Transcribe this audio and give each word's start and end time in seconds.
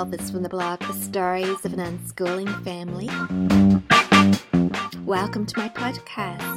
Elvis 0.00 0.32
from 0.32 0.42
the 0.42 0.48
blog 0.48 0.80
The 0.80 0.94
Stories 0.94 1.62
of 1.66 1.74
an 1.74 1.78
Unschooling 1.78 2.48
Family. 2.64 3.10
Welcome 5.04 5.44
to 5.44 5.58
my 5.58 5.68
podcast. 5.68 6.56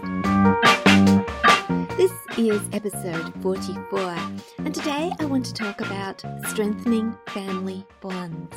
This 1.98 2.14
is 2.38 2.62
episode 2.72 3.34
44, 3.42 4.00
and 4.60 4.74
today 4.74 5.12
I 5.20 5.26
want 5.26 5.46
to 5.48 5.54
talk 5.54 5.82
about 5.82 6.24
strengthening 6.48 7.18
family 7.28 7.86
bonds. 8.00 8.56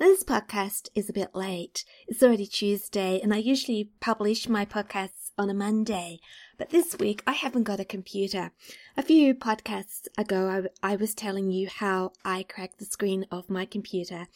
This 0.00 0.24
podcast 0.24 0.88
is 0.96 1.08
a 1.08 1.12
bit 1.12 1.36
late. 1.36 1.84
It's 2.08 2.24
already 2.24 2.46
Tuesday, 2.46 3.20
and 3.20 3.32
I 3.32 3.36
usually 3.36 3.90
publish 4.00 4.48
my 4.48 4.64
podcasts 4.64 5.30
on 5.38 5.48
a 5.48 5.54
Monday. 5.54 6.18
But 6.58 6.70
this 6.70 6.98
week 6.98 7.22
I 7.24 7.32
haven't 7.32 7.62
got 7.62 7.78
a 7.78 7.84
computer. 7.84 8.50
A 8.96 9.02
few 9.02 9.32
podcasts 9.32 10.08
ago 10.18 10.68
I, 10.82 10.92
I 10.92 10.96
was 10.96 11.14
telling 11.14 11.52
you 11.52 11.68
how 11.68 12.12
I 12.24 12.42
cracked 12.42 12.80
the 12.80 12.84
screen 12.84 13.26
of 13.30 13.48
my 13.48 13.64
computer 13.64 14.26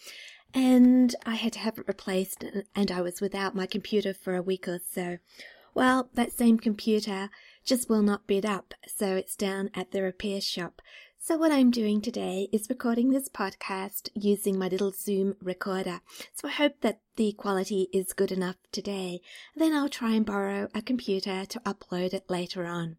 and 0.55 1.15
I 1.27 1.35
had 1.35 1.53
to 1.55 1.59
have 1.59 1.79
it 1.79 1.89
replaced 1.89 2.45
and 2.77 2.91
I 2.93 3.01
was 3.01 3.21
without 3.21 3.57
my 3.57 3.67
computer 3.67 4.15
for 4.15 4.37
a 4.37 4.43
week 4.43 4.69
or 4.69 4.79
so. 4.79 5.19
Well, 5.75 6.11
that 6.15 6.33
same 6.33 6.59
computer 6.59 7.29
just 7.65 7.89
will 7.89 8.03
not 8.03 8.27
bid 8.27 8.45
up, 8.45 8.75
so 8.87 9.17
it's 9.17 9.35
down 9.35 9.71
at 9.75 9.91
the 9.91 10.03
repair 10.03 10.41
shop. 10.41 10.83
So 11.25 11.37
what 11.37 11.53
I'm 11.53 11.71
doing 11.71 12.01
today 12.01 12.49
is 12.51 12.69
recording 12.69 13.11
this 13.13 13.29
podcast 13.29 14.09
using 14.13 14.59
my 14.59 14.67
little 14.67 14.91
Zoom 14.91 15.37
recorder. 15.41 16.01
So 16.35 16.49
I 16.49 16.51
hope 16.51 16.81
that 16.81 16.99
the 17.15 17.31
quality 17.35 17.87
is 17.93 18.13
good 18.13 18.33
enough 18.33 18.57
today. 18.73 19.21
Then 19.55 19.73
I'll 19.73 19.89
try 19.89 20.17
and 20.17 20.27
borrow 20.27 20.67
a 20.75 20.83
computer 20.83 21.45
to 21.47 21.61
upload 21.61 22.13
it 22.13 22.29
later 22.29 22.67
on. 22.67 22.97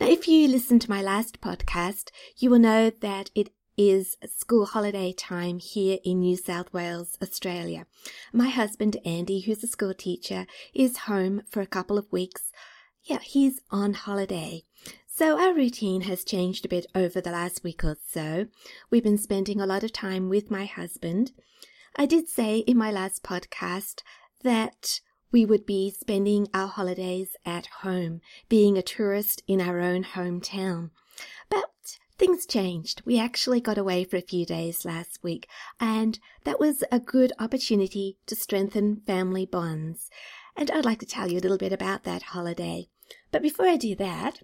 Now, 0.00 0.08
if 0.08 0.26
you 0.26 0.48
listen 0.48 0.80
to 0.80 0.90
my 0.90 1.00
last 1.00 1.40
podcast, 1.40 2.08
you 2.36 2.50
will 2.50 2.58
know 2.58 2.90
that 2.90 3.30
it 3.36 3.50
is 3.76 4.16
school 4.26 4.66
holiday 4.66 5.12
time 5.12 5.60
here 5.60 5.98
in 6.04 6.18
New 6.18 6.36
South 6.36 6.72
Wales, 6.72 7.16
Australia. 7.22 7.86
My 8.32 8.48
husband, 8.48 8.96
Andy, 9.04 9.42
who's 9.42 9.62
a 9.62 9.68
school 9.68 9.94
teacher, 9.94 10.48
is 10.74 10.96
home 11.06 11.42
for 11.48 11.60
a 11.60 11.66
couple 11.66 11.96
of 11.96 12.10
weeks. 12.10 12.50
Yeah, 13.04 13.20
he's 13.20 13.60
on 13.70 13.94
holiday. 13.94 14.64
So 15.18 15.40
our 15.40 15.54
routine 15.54 16.02
has 16.02 16.24
changed 16.24 16.66
a 16.66 16.68
bit 16.68 16.84
over 16.94 17.22
the 17.22 17.30
last 17.30 17.64
week 17.64 17.82
or 17.82 17.96
so. 18.06 18.48
We've 18.90 19.02
been 19.02 19.16
spending 19.16 19.62
a 19.62 19.66
lot 19.66 19.82
of 19.82 19.90
time 19.90 20.28
with 20.28 20.50
my 20.50 20.66
husband. 20.66 21.32
I 21.96 22.04
did 22.04 22.28
say 22.28 22.58
in 22.58 22.76
my 22.76 22.90
last 22.90 23.22
podcast 23.22 24.02
that 24.42 25.00
we 25.32 25.46
would 25.46 25.64
be 25.64 25.90
spending 25.90 26.48
our 26.52 26.66
holidays 26.68 27.34
at 27.46 27.64
home, 27.80 28.20
being 28.50 28.76
a 28.76 28.82
tourist 28.82 29.42
in 29.48 29.58
our 29.58 29.80
own 29.80 30.04
hometown. 30.04 30.90
But 31.48 31.96
things 32.18 32.44
changed. 32.44 33.00
We 33.06 33.18
actually 33.18 33.62
got 33.62 33.78
away 33.78 34.04
for 34.04 34.18
a 34.18 34.20
few 34.20 34.44
days 34.44 34.84
last 34.84 35.20
week, 35.22 35.48
and 35.80 36.18
that 36.44 36.60
was 36.60 36.84
a 36.92 37.00
good 37.00 37.32
opportunity 37.38 38.18
to 38.26 38.36
strengthen 38.36 39.00
family 39.06 39.46
bonds. 39.46 40.10
And 40.54 40.70
I'd 40.70 40.84
like 40.84 41.00
to 41.00 41.06
tell 41.06 41.32
you 41.32 41.38
a 41.38 41.40
little 41.40 41.56
bit 41.56 41.72
about 41.72 42.04
that 42.04 42.22
holiday. 42.22 42.88
But 43.32 43.40
before 43.40 43.66
I 43.66 43.78
do 43.78 43.94
that, 43.94 44.42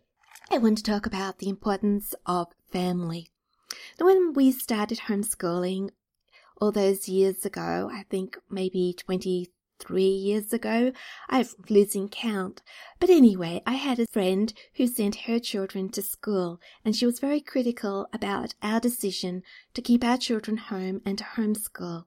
I 0.51 0.59
want 0.59 0.77
to 0.79 0.85
talk 0.85 1.07
about 1.07 1.39
the 1.39 1.49
importance 1.49 2.15
of 2.27 2.49
family. 2.71 3.29
When 3.99 4.35
we 4.35 4.53
started 4.53 5.01
homeschooling 5.09 5.91
all 6.61 6.71
those 6.71 7.09
years 7.09 7.47
ago, 7.47 7.91
I 7.91 8.05
think 8.11 8.37
maybe 8.51 8.95
23 8.99 10.05
years 10.05 10.53
ago, 10.53 10.93
I'm 11.29 11.47
losing 11.71 12.09
count. 12.09 12.61
But 13.01 13.09
anyway, 13.09 13.63
I 13.67 13.73
had 13.73 13.99
a 13.99 14.07
friend 14.07 14.53
who 14.75 14.87
sent 14.87 15.23
her 15.27 15.39
children 15.39 15.89
to 15.91 16.03
school, 16.03 16.61
and 16.85 16.95
she 16.95 17.07
was 17.07 17.19
very 17.19 17.41
critical 17.41 18.07
about 18.13 18.55
our 18.63 18.79
decision 18.79 19.43
to 19.73 19.81
keep 19.81 20.05
our 20.05 20.19
children 20.19 20.59
home 20.59 21.01
and 21.07 21.17
to 21.17 21.25
homeschool. 21.25 22.05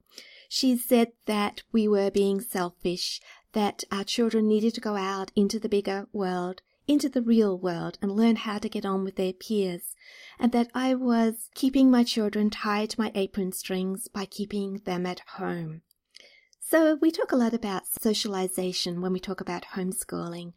She 0.49 0.77
said 0.77 1.13
that 1.25 1.63
we 1.71 1.87
were 1.87 2.11
being 2.11 2.41
selfish, 2.41 3.19
that 3.53 3.83
our 3.91 4.03
children 4.03 4.47
needed 4.47 4.75
to 4.75 4.81
go 4.81 4.95
out 4.95 5.31
into 5.35 5.59
the 5.59 5.69
bigger 5.69 6.07
world 6.13 6.61
into 6.87 7.09
the 7.09 7.21
real 7.21 7.57
world 7.57 7.97
and 8.01 8.11
learn 8.11 8.35
how 8.35 8.57
to 8.59 8.69
get 8.69 8.85
on 8.85 9.03
with 9.03 9.15
their 9.15 9.33
peers, 9.33 9.95
and 10.39 10.51
that 10.51 10.69
I 10.73 10.93
was 10.93 11.49
keeping 11.55 11.89
my 11.89 12.03
children 12.03 12.49
tied 12.49 12.91
to 12.91 13.01
my 13.01 13.11
apron 13.15 13.51
strings 13.51 14.07
by 14.07 14.25
keeping 14.25 14.81
them 14.85 15.05
at 15.05 15.21
home. 15.37 15.81
So 16.59 16.95
we 16.95 17.11
talk 17.11 17.31
a 17.31 17.35
lot 17.35 17.53
about 17.53 17.87
socialization 17.87 18.99
when 18.99 19.13
we 19.13 19.19
talk 19.19 19.39
about 19.39 19.65
homeschooling. 19.75 20.53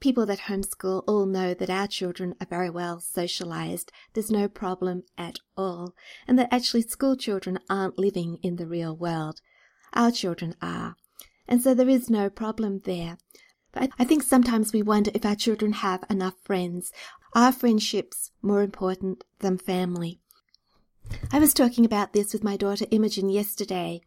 People 0.00 0.26
that 0.26 0.42
homeschool 0.42 1.02
all 1.08 1.26
know 1.26 1.54
that 1.54 1.70
our 1.70 1.88
children 1.88 2.34
are 2.40 2.46
very 2.46 2.70
well 2.70 3.00
socialized. 3.00 3.90
There's 4.14 4.30
no 4.30 4.46
problem 4.46 5.02
at 5.18 5.40
all. 5.56 5.94
And 6.28 6.38
that 6.38 6.52
actually 6.52 6.82
school 6.82 7.16
children 7.16 7.58
aren't 7.68 7.98
living 7.98 8.38
in 8.44 8.56
the 8.56 8.66
real 8.66 8.96
world. 8.96 9.40
Our 9.92 10.12
children 10.12 10.54
are. 10.62 10.94
And 11.48 11.60
so 11.62 11.74
there 11.74 11.88
is 11.88 12.08
no 12.08 12.30
problem 12.30 12.82
there. 12.84 13.18
I 13.74 14.04
think 14.04 14.22
sometimes 14.22 14.72
we 14.72 14.82
wonder 14.82 15.10
if 15.14 15.24
our 15.24 15.36
children 15.36 15.72
have 15.72 16.04
enough 16.08 16.34
friends. 16.42 16.92
Are 17.34 17.52
friendships 17.52 18.32
more 18.42 18.62
important 18.62 19.24
than 19.40 19.58
family? 19.58 20.20
I 21.30 21.38
was 21.38 21.54
talking 21.54 21.84
about 21.84 22.12
this 22.12 22.32
with 22.32 22.42
my 22.42 22.56
daughter 22.56 22.86
Imogen 22.90 23.28
yesterday. 23.28 24.00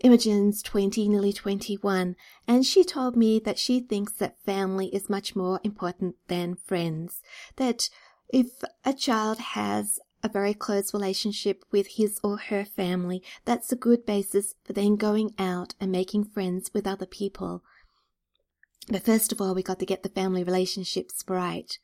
Imogen's 0.00 0.62
20, 0.62 1.08
nearly 1.08 1.32
21, 1.32 2.16
and 2.48 2.66
she 2.66 2.82
told 2.82 3.16
me 3.16 3.38
that 3.38 3.58
she 3.58 3.80
thinks 3.80 4.12
that 4.14 4.42
family 4.44 4.88
is 4.88 5.08
much 5.08 5.36
more 5.36 5.60
important 5.62 6.16
than 6.28 6.56
friends. 6.56 7.22
That 7.56 7.88
if 8.28 8.62
a 8.84 8.92
child 8.92 9.38
has 9.38 10.00
a 10.22 10.28
very 10.28 10.54
close 10.54 10.92
relationship 10.92 11.64
with 11.70 11.86
his 11.96 12.18
or 12.24 12.38
her 12.38 12.64
family, 12.64 13.22
that's 13.44 13.70
a 13.70 13.76
good 13.76 14.04
basis 14.04 14.54
for 14.64 14.72
then 14.72 14.96
going 14.96 15.34
out 15.38 15.74
and 15.80 15.92
making 15.92 16.24
friends 16.24 16.70
with 16.74 16.86
other 16.86 17.06
people. 17.06 17.62
But 18.88 19.02
first 19.02 19.32
of 19.32 19.40
all, 19.40 19.54
we 19.54 19.62
got 19.62 19.78
to 19.78 19.86
get 19.86 20.02
the 20.02 20.08
family 20.08 20.44
relationships 20.44 21.24
right. 21.26 21.78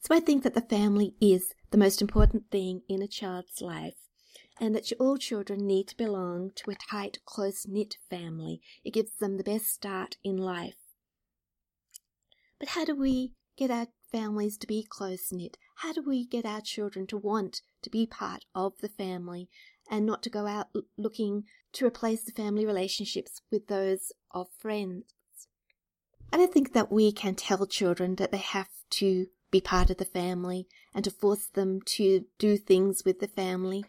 So 0.00 0.14
I 0.14 0.20
think 0.20 0.42
that 0.42 0.54
the 0.54 0.60
family 0.60 1.14
is 1.20 1.54
the 1.70 1.78
most 1.78 2.00
important 2.00 2.50
thing 2.50 2.82
in 2.88 3.02
a 3.02 3.08
child's 3.08 3.60
life 3.60 3.96
and 4.60 4.74
that 4.74 4.92
all 5.00 5.16
children 5.16 5.66
need 5.66 5.88
to 5.88 5.96
belong 5.96 6.52
to 6.56 6.70
a 6.70 6.74
tight, 6.74 7.18
close 7.24 7.66
knit 7.66 7.96
family. 8.08 8.60
It 8.84 8.94
gives 8.94 9.12
them 9.18 9.36
the 9.36 9.44
best 9.44 9.66
start 9.66 10.16
in 10.22 10.36
life. 10.36 10.76
But 12.58 12.70
how 12.70 12.84
do 12.84 12.94
we 12.94 13.32
get 13.56 13.70
our 13.70 13.88
families 14.12 14.56
to 14.58 14.66
be 14.66 14.86
close 14.88 15.32
knit? 15.32 15.58
How 15.76 15.92
do 15.92 16.02
we 16.02 16.24
get 16.24 16.46
our 16.46 16.60
children 16.60 17.06
to 17.08 17.18
want 17.18 17.62
to 17.82 17.90
be 17.90 18.06
part 18.06 18.44
of 18.54 18.74
the 18.80 18.88
family 18.88 19.48
and 19.90 20.06
not 20.06 20.22
to 20.22 20.30
go 20.30 20.46
out 20.46 20.68
looking 20.96 21.44
to 21.72 21.86
replace 21.86 22.24
the 22.24 22.32
family 22.32 22.64
relationships 22.64 23.42
with 23.50 23.66
those 23.66 24.12
of 24.30 24.48
friends? 24.58 25.15
I 26.32 26.36
don't 26.36 26.52
think 26.52 26.72
that 26.72 26.92
we 26.92 27.12
can 27.12 27.34
tell 27.34 27.66
children 27.66 28.16
that 28.16 28.32
they 28.32 28.38
have 28.38 28.68
to 28.90 29.26
be 29.50 29.60
part 29.60 29.90
of 29.90 29.96
the 29.96 30.04
family 30.04 30.66
and 30.94 31.04
to 31.04 31.10
force 31.10 31.46
them 31.46 31.80
to 31.82 32.24
do 32.38 32.56
things 32.56 33.04
with 33.04 33.20
the 33.20 33.28
family. 33.28 33.84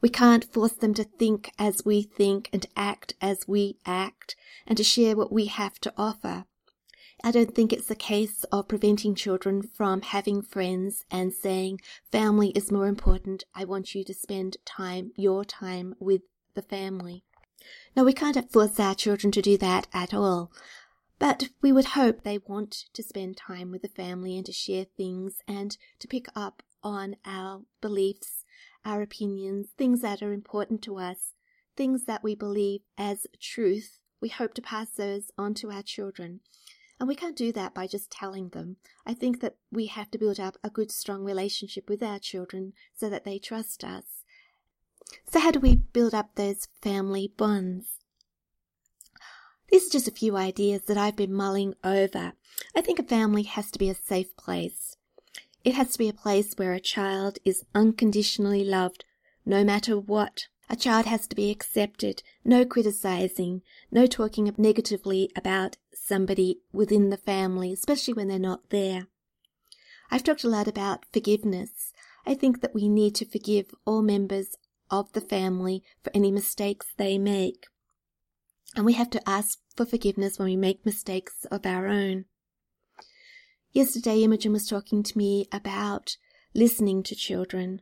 We 0.00 0.08
can't 0.08 0.52
force 0.52 0.74
them 0.74 0.94
to 0.94 1.04
think 1.04 1.50
as 1.58 1.84
we 1.84 2.02
think 2.02 2.50
and 2.52 2.66
act 2.76 3.14
as 3.20 3.48
we 3.48 3.78
act 3.86 4.36
and 4.66 4.76
to 4.76 4.84
share 4.84 5.16
what 5.16 5.32
we 5.32 5.46
have 5.46 5.80
to 5.80 5.92
offer. 5.96 6.44
I 7.24 7.30
don't 7.30 7.54
think 7.54 7.72
it's 7.72 7.90
a 7.90 7.94
case 7.94 8.44
of 8.44 8.68
preventing 8.68 9.14
children 9.14 9.62
from 9.62 10.02
having 10.02 10.42
friends 10.42 11.04
and 11.10 11.32
saying, 11.32 11.80
family 12.10 12.50
is 12.50 12.72
more 12.72 12.86
important. 12.86 13.44
I 13.54 13.64
want 13.64 13.94
you 13.94 14.02
to 14.04 14.14
spend 14.14 14.56
time, 14.64 15.12
your 15.16 15.44
time 15.44 15.94
with 16.00 16.22
the 16.54 16.62
family. 16.62 17.24
No, 17.96 18.02
we 18.02 18.12
can't 18.12 18.52
force 18.52 18.80
our 18.80 18.94
children 18.94 19.30
to 19.32 19.42
do 19.42 19.56
that 19.58 19.86
at 19.94 20.12
all. 20.12 20.50
But 21.22 21.50
we 21.60 21.70
would 21.70 21.84
hope 21.84 22.24
they 22.24 22.38
want 22.38 22.86
to 22.94 23.00
spend 23.00 23.36
time 23.36 23.70
with 23.70 23.82
the 23.82 23.88
family 23.88 24.36
and 24.36 24.44
to 24.44 24.52
share 24.52 24.86
things 24.96 25.36
and 25.46 25.78
to 26.00 26.08
pick 26.08 26.26
up 26.34 26.64
on 26.82 27.14
our 27.24 27.62
beliefs, 27.80 28.44
our 28.84 29.02
opinions, 29.02 29.68
things 29.78 30.00
that 30.00 30.20
are 30.20 30.32
important 30.32 30.82
to 30.82 30.98
us, 30.98 31.34
things 31.76 32.06
that 32.06 32.24
we 32.24 32.34
believe 32.34 32.80
as 32.98 33.28
truth. 33.40 34.00
We 34.20 34.30
hope 34.30 34.52
to 34.54 34.62
pass 34.62 34.90
those 34.90 35.30
on 35.38 35.54
to 35.54 35.70
our 35.70 35.84
children. 35.84 36.40
And 36.98 37.06
we 37.06 37.14
can't 37.14 37.36
do 37.36 37.52
that 37.52 37.72
by 37.72 37.86
just 37.86 38.10
telling 38.10 38.48
them. 38.48 38.78
I 39.06 39.14
think 39.14 39.40
that 39.42 39.54
we 39.70 39.86
have 39.86 40.10
to 40.10 40.18
build 40.18 40.40
up 40.40 40.56
a 40.64 40.70
good, 40.70 40.90
strong 40.90 41.22
relationship 41.22 41.88
with 41.88 42.02
our 42.02 42.18
children 42.18 42.72
so 42.96 43.08
that 43.08 43.22
they 43.24 43.38
trust 43.38 43.84
us. 43.84 44.24
So, 45.30 45.38
how 45.38 45.52
do 45.52 45.60
we 45.60 45.76
build 45.76 46.14
up 46.14 46.34
those 46.34 46.66
family 46.82 47.32
bonds? 47.36 48.01
These 49.72 49.86
are 49.86 49.92
just 49.92 50.08
a 50.08 50.12
few 50.12 50.36
ideas 50.36 50.82
that 50.82 50.98
I've 50.98 51.16
been 51.16 51.32
mulling 51.32 51.72
over. 51.82 52.34
I 52.76 52.82
think 52.82 52.98
a 52.98 53.02
family 53.02 53.44
has 53.44 53.70
to 53.70 53.78
be 53.78 53.88
a 53.88 53.94
safe 53.94 54.36
place. 54.36 54.98
It 55.64 55.74
has 55.74 55.92
to 55.92 55.98
be 55.98 56.10
a 56.10 56.12
place 56.12 56.52
where 56.54 56.74
a 56.74 56.80
child 56.80 57.38
is 57.42 57.64
unconditionally 57.74 58.64
loved, 58.64 59.06
no 59.46 59.64
matter 59.64 59.98
what. 59.98 60.48
A 60.68 60.76
child 60.76 61.06
has 61.06 61.26
to 61.26 61.34
be 61.34 61.50
accepted, 61.50 62.22
no 62.44 62.66
criticizing, 62.66 63.62
no 63.90 64.06
talking 64.06 64.52
negatively 64.58 65.30
about 65.34 65.78
somebody 65.94 66.60
within 66.70 67.08
the 67.08 67.16
family, 67.16 67.72
especially 67.72 68.12
when 68.12 68.28
they're 68.28 68.38
not 68.38 68.68
there. 68.68 69.06
I've 70.10 70.22
talked 70.22 70.44
a 70.44 70.48
lot 70.48 70.68
about 70.68 71.06
forgiveness. 71.14 71.94
I 72.26 72.34
think 72.34 72.60
that 72.60 72.74
we 72.74 72.90
need 72.90 73.14
to 73.14 73.24
forgive 73.24 73.74
all 73.86 74.02
members 74.02 74.56
of 74.90 75.10
the 75.14 75.22
family 75.22 75.82
for 76.04 76.10
any 76.14 76.30
mistakes 76.30 76.88
they 76.98 77.16
make. 77.16 77.68
And 78.74 78.86
we 78.86 78.94
have 78.94 79.10
to 79.10 79.28
ask 79.28 79.58
for 79.76 79.84
forgiveness 79.84 80.38
when 80.38 80.46
we 80.46 80.56
make 80.56 80.84
mistakes 80.84 81.44
of 81.50 81.66
our 81.66 81.86
own. 81.86 82.26
Yesterday, 83.72 84.22
Imogen 84.22 84.52
was 84.52 84.66
talking 84.66 85.02
to 85.02 85.16
me 85.16 85.48
about 85.50 86.16
listening 86.54 87.02
to 87.04 87.14
children. 87.14 87.80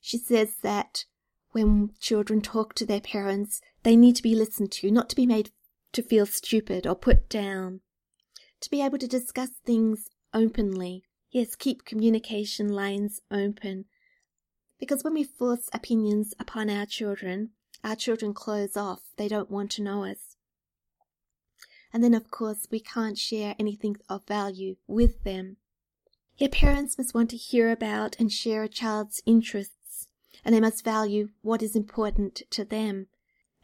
She 0.00 0.18
says 0.18 0.56
that 0.62 1.04
when 1.52 1.90
children 2.00 2.40
talk 2.40 2.74
to 2.74 2.86
their 2.86 3.00
parents, 3.00 3.60
they 3.82 3.96
need 3.96 4.16
to 4.16 4.22
be 4.22 4.34
listened 4.34 4.72
to, 4.72 4.90
not 4.90 5.08
to 5.10 5.16
be 5.16 5.26
made 5.26 5.50
to 5.92 6.02
feel 6.02 6.26
stupid 6.26 6.86
or 6.86 6.94
put 6.94 7.28
down. 7.28 7.80
To 8.60 8.70
be 8.70 8.82
able 8.82 8.98
to 8.98 9.08
discuss 9.08 9.50
things 9.64 10.08
openly. 10.34 11.04
Yes, 11.30 11.54
keep 11.54 11.84
communication 11.84 12.68
lines 12.68 13.20
open. 13.30 13.86
Because 14.78 15.04
when 15.04 15.14
we 15.14 15.24
force 15.24 15.68
opinions 15.72 16.34
upon 16.38 16.70
our 16.70 16.86
children, 16.86 17.50
our 17.84 17.96
children 17.96 18.34
close 18.34 18.76
off. 18.76 19.00
They 19.16 19.28
don't 19.28 19.50
want 19.50 19.70
to 19.72 19.82
know 19.82 20.04
us. 20.04 20.29
And 21.92 22.04
then, 22.04 22.14
of 22.14 22.30
course, 22.30 22.68
we 22.70 22.80
can't 22.80 23.18
share 23.18 23.56
anything 23.58 23.96
of 24.08 24.26
value 24.26 24.76
with 24.86 25.24
them. 25.24 25.56
Your 26.38 26.48
parents 26.48 26.96
must 26.96 27.14
want 27.14 27.30
to 27.30 27.36
hear 27.36 27.70
about 27.70 28.16
and 28.18 28.32
share 28.32 28.62
a 28.62 28.68
child's 28.68 29.20
interests, 29.26 30.08
and 30.44 30.54
they 30.54 30.60
must 30.60 30.84
value 30.84 31.30
what 31.42 31.62
is 31.62 31.76
important 31.76 32.42
to 32.50 32.64
them. 32.64 33.08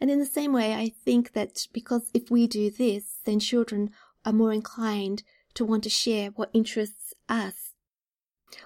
And 0.01 0.11
in 0.11 0.19
the 0.19 0.27
same 0.27 0.53
way, 0.53 0.75
I 0.75 0.91
think 1.05 1.33
that 1.33 1.69
because 1.73 2.11
if 2.13 2.31
we 2.31 2.47
do 2.47 2.71
this, 2.71 3.21
then 3.25 3.41
children 3.41 3.91
are 4.25 4.33
more 4.33 4.53
inclined 4.53 5.23
to 5.55 5.65
want 5.65 5.85
to 5.85 5.91
share 5.91 6.31
what 6.31 6.51
interests 6.53 7.15
us. 7.29 7.73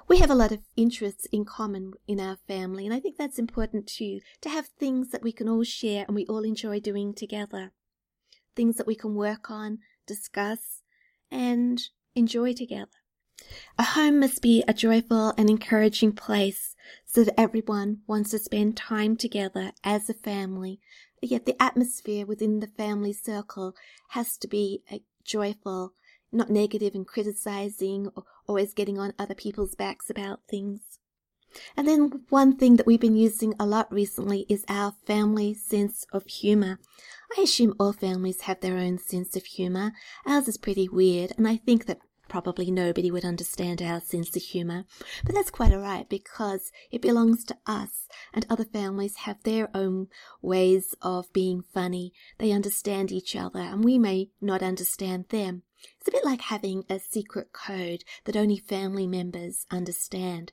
We 0.08 0.18
have 0.18 0.30
a 0.30 0.34
lot 0.34 0.52
of 0.52 0.60
interests 0.76 1.26
in 1.32 1.44
common 1.44 1.92
in 2.08 2.18
our 2.18 2.36
family, 2.48 2.84
and 2.84 2.94
I 2.94 3.00
think 3.00 3.16
that's 3.16 3.38
important 3.38 3.86
too, 3.86 4.20
to 4.40 4.48
have 4.48 4.66
things 4.66 5.10
that 5.10 5.22
we 5.22 5.32
can 5.32 5.48
all 5.48 5.64
share 5.64 6.04
and 6.06 6.14
we 6.14 6.26
all 6.26 6.44
enjoy 6.44 6.80
doing 6.80 7.14
together. 7.14 7.72
Things 8.56 8.76
that 8.76 8.86
we 8.86 8.94
can 8.94 9.14
work 9.14 9.50
on, 9.50 9.78
discuss, 10.06 10.82
and 11.30 11.80
enjoy 12.14 12.52
together. 12.52 12.90
A 13.78 13.82
home 13.82 14.20
must 14.20 14.42
be 14.42 14.62
a 14.68 14.74
joyful 14.74 15.32
and 15.38 15.48
encouraging 15.48 16.12
place 16.12 16.76
so 17.06 17.24
that 17.24 17.40
everyone 17.40 18.02
wants 18.06 18.30
to 18.30 18.38
spend 18.38 18.76
time 18.76 19.16
together 19.16 19.72
as 19.82 20.10
a 20.10 20.14
family. 20.14 20.80
Yet 21.22 21.46
the 21.46 21.60
atmosphere 21.62 22.26
within 22.26 22.60
the 22.60 22.66
family 22.66 23.12
circle 23.12 23.74
has 24.10 24.36
to 24.38 24.48
be 24.48 24.82
joyful, 25.24 25.94
not 26.30 26.50
negative 26.50 26.94
and 26.94 27.06
criticizing 27.06 28.08
or 28.14 28.24
always 28.46 28.74
getting 28.74 28.98
on 28.98 29.14
other 29.18 29.34
people's 29.34 29.74
backs 29.74 30.10
about 30.10 30.40
things. 30.48 30.80
And 31.76 31.88
then 31.88 32.24
one 32.28 32.56
thing 32.56 32.76
that 32.76 32.86
we've 32.86 33.00
been 33.00 33.16
using 33.16 33.54
a 33.58 33.66
lot 33.66 33.92
recently 33.92 34.46
is 34.48 34.64
our 34.68 34.94
family 35.06 35.54
sense 35.54 36.04
of 36.12 36.26
humor. 36.26 36.78
I 37.38 37.42
assume 37.42 37.74
all 37.78 37.92
families 37.92 38.42
have 38.42 38.60
their 38.60 38.76
own 38.76 38.98
sense 38.98 39.36
of 39.36 39.46
humor. 39.46 39.92
Ours 40.26 40.48
is 40.48 40.58
pretty 40.58 40.88
weird, 40.88 41.32
and 41.36 41.46
I 41.46 41.56
think 41.56 41.86
that 41.86 42.00
probably 42.28 42.70
nobody 42.70 43.10
would 43.10 43.24
understand 43.24 43.82
our 43.82 44.00
sense 44.00 44.34
of 44.36 44.42
humor. 44.42 44.84
But 45.24 45.34
that's 45.34 45.50
quite 45.50 45.72
alright 45.72 46.08
because 46.08 46.70
it 46.90 47.02
belongs 47.02 47.44
to 47.46 47.58
us, 47.66 48.08
and 48.32 48.46
other 48.48 48.64
families 48.64 49.16
have 49.18 49.42
their 49.42 49.68
own 49.74 50.08
ways 50.40 50.94
of 51.02 51.32
being 51.32 51.62
funny. 51.62 52.12
They 52.38 52.52
understand 52.52 53.12
each 53.12 53.36
other, 53.36 53.60
and 53.60 53.84
we 53.84 53.98
may 53.98 54.30
not 54.40 54.62
understand 54.62 55.26
them. 55.28 55.62
It's 55.98 56.08
a 56.08 56.12
bit 56.12 56.24
like 56.24 56.42
having 56.42 56.84
a 56.88 56.98
secret 56.98 57.52
code 57.52 58.04
that 58.24 58.36
only 58.36 58.58
family 58.58 59.06
members 59.06 59.66
understand. 59.70 60.52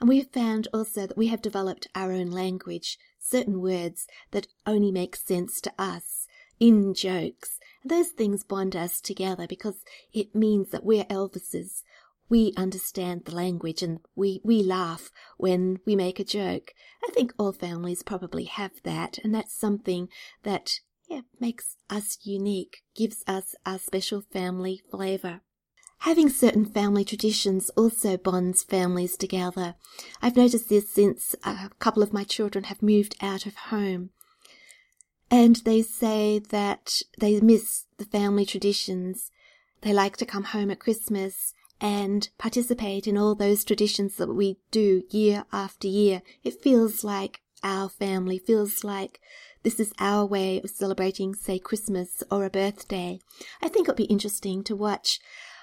And 0.00 0.08
we 0.08 0.18
have 0.18 0.30
found 0.30 0.68
also 0.72 1.06
that 1.06 1.18
we 1.18 1.26
have 1.28 1.42
developed 1.42 1.88
our 1.94 2.12
own 2.12 2.30
language, 2.30 2.98
certain 3.28 3.60
words 3.60 4.06
that 4.30 4.48
only 4.66 4.90
make 4.90 5.16
sense 5.16 5.60
to 5.60 5.72
us 5.78 6.26
in 6.60 6.94
jokes 6.94 7.58
those 7.84 8.08
things 8.08 8.44
bond 8.44 8.74
us 8.74 9.00
together 9.00 9.46
because 9.46 9.84
it 10.12 10.34
means 10.34 10.70
that 10.70 10.84
we're 10.84 11.04
Elvises. 11.04 11.82
We 12.28 12.52
understand 12.56 13.24
the 13.24 13.34
language 13.34 13.82
and 13.82 14.00
we, 14.14 14.40
we 14.44 14.62
laugh 14.62 15.10
when 15.38 15.78
we 15.86 15.96
make 15.96 16.20
a 16.20 16.24
joke. 16.24 16.72
I 17.06 17.10
think 17.12 17.32
all 17.38 17.52
families 17.52 18.02
probably 18.02 18.44
have 18.44 18.82
that, 18.84 19.18
and 19.24 19.34
that's 19.34 19.58
something 19.58 20.08
that 20.42 20.70
yeah, 21.08 21.22
makes 21.40 21.76
us 21.88 22.18
unique, 22.22 22.82
gives 22.94 23.24
us 23.26 23.54
our 23.64 23.78
special 23.78 24.20
family 24.20 24.82
flavour. 24.90 25.40
Having 26.00 26.28
certain 26.30 26.64
family 26.64 27.04
traditions 27.04 27.70
also 27.70 28.16
bonds 28.16 28.62
families 28.62 29.16
together. 29.16 29.74
I've 30.22 30.36
noticed 30.36 30.68
this 30.68 30.88
since 30.88 31.34
a 31.44 31.70
couple 31.80 32.02
of 32.02 32.12
my 32.12 32.24
children 32.24 32.64
have 32.64 32.82
moved 32.82 33.16
out 33.20 33.46
of 33.46 33.56
home. 33.56 34.10
And 35.30 35.56
they 35.56 35.82
say 35.82 36.38
that 36.38 37.02
they 37.18 37.40
miss 37.40 37.84
the 37.98 38.04
family 38.04 38.46
traditions. 38.46 39.30
They 39.82 39.92
like 39.92 40.16
to 40.18 40.26
come 40.26 40.44
home 40.44 40.70
at 40.70 40.80
Christmas 40.80 41.52
and 41.80 42.28
participate 42.38 43.06
in 43.06 43.18
all 43.18 43.34
those 43.34 43.64
traditions 43.64 44.16
that 44.16 44.32
we 44.32 44.58
do 44.70 45.02
year 45.10 45.44
after 45.52 45.86
year. 45.86 46.22
It 46.42 46.60
feels 46.62 47.04
like 47.04 47.40
our 47.62 47.88
family, 47.88 48.38
feels 48.38 48.84
like 48.84 49.20
this 49.64 49.80
is 49.80 49.92
our 49.98 50.24
way 50.24 50.60
of 50.62 50.70
celebrating, 50.70 51.34
say, 51.34 51.58
Christmas 51.58 52.22
or 52.30 52.44
a 52.44 52.50
birthday. 52.50 53.18
I 53.60 53.68
think 53.68 53.86
it 53.86 53.90
would 53.90 53.96
be 53.96 54.04
interesting 54.04 54.62
to 54.64 54.76
watch 54.76 55.20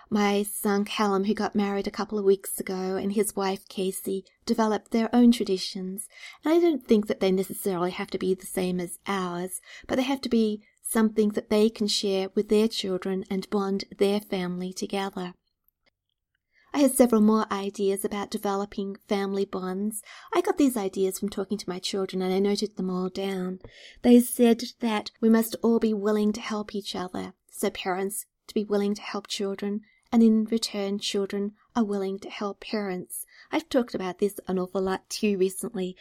my 0.10 0.44
son 0.44 0.86
Callum, 0.86 1.26
who 1.26 1.34
got 1.34 1.56
married 1.56 1.88
a 1.88 1.92
couple 1.92 2.18
of 2.18 2.26
weeks 2.26 2.60
ago, 2.60 2.96
and 2.96 3.14
his 3.14 3.36
wife 3.36 3.68
Casey 3.68 4.24
developed 4.46 4.92
their 4.92 5.14
own 5.14 5.32
traditions. 5.32 6.08
And 6.44 6.54
I 6.54 6.60
don't 6.60 6.86
think 6.86 7.08
that 7.08 7.20
they 7.20 7.32
necessarily 7.32 7.92
have 7.92 8.12
to 8.12 8.18
be 8.18 8.34
the 8.34 8.46
same 8.46 8.80
as 8.80 9.00
ours, 9.08 9.62
but 9.88 9.96
they 9.96 10.04
have 10.04 10.22
to 10.22 10.30
be 10.30 10.62
something 10.82 11.30
that 11.30 11.50
they 11.50 11.70
can 11.70 11.88
share 11.88 12.30
with 12.36 12.50
their 12.50 12.68
children 12.68 13.26
and 13.30 13.50
bond 13.50 13.86
their 13.98 14.20
family 14.20 14.72
together. 14.72 15.34
I 16.76 16.80
had 16.80 16.92
several 16.92 17.22
more 17.22 17.46
ideas 17.50 18.04
about 18.04 18.30
developing 18.30 18.98
family 19.08 19.46
bonds. 19.46 20.04
I 20.34 20.42
got 20.42 20.58
these 20.58 20.76
ideas 20.76 21.18
from 21.18 21.30
talking 21.30 21.58
to 21.58 21.70
my 21.70 21.80
children 21.80 22.22
and 22.22 22.34
I 22.34 22.40
noted 22.40 22.76
them 22.76 22.90
all 22.90 23.08
down. 23.08 23.60
They 24.02 24.20
said 24.20 24.62
that 24.82 25.10
we 25.22 25.30
must 25.30 25.56
all 25.64 25.80
be 25.80 25.94
willing 25.94 26.34
to 26.34 26.42
help 26.42 26.76
each 26.76 26.94
other. 26.94 27.32
So 27.50 27.70
parents 27.70 28.26
to 28.48 28.54
be 28.54 28.66
willing 28.66 28.94
to 28.96 29.02
help 29.02 29.28
children, 29.28 29.82
and 30.12 30.24
in 30.24 30.46
return, 30.46 31.00
children 31.00 31.54
are 31.76 31.84
willing 31.84 32.20
to 32.20 32.30
help 32.30 32.62
parents. 32.62 33.26
I've 33.52 33.70
talked 33.70 33.96
about 33.96 34.20
this 34.20 34.40
an 34.48 34.60
awful 34.60 34.82
lot 34.82 35.10
too 35.10 35.38
recently, 35.38 35.96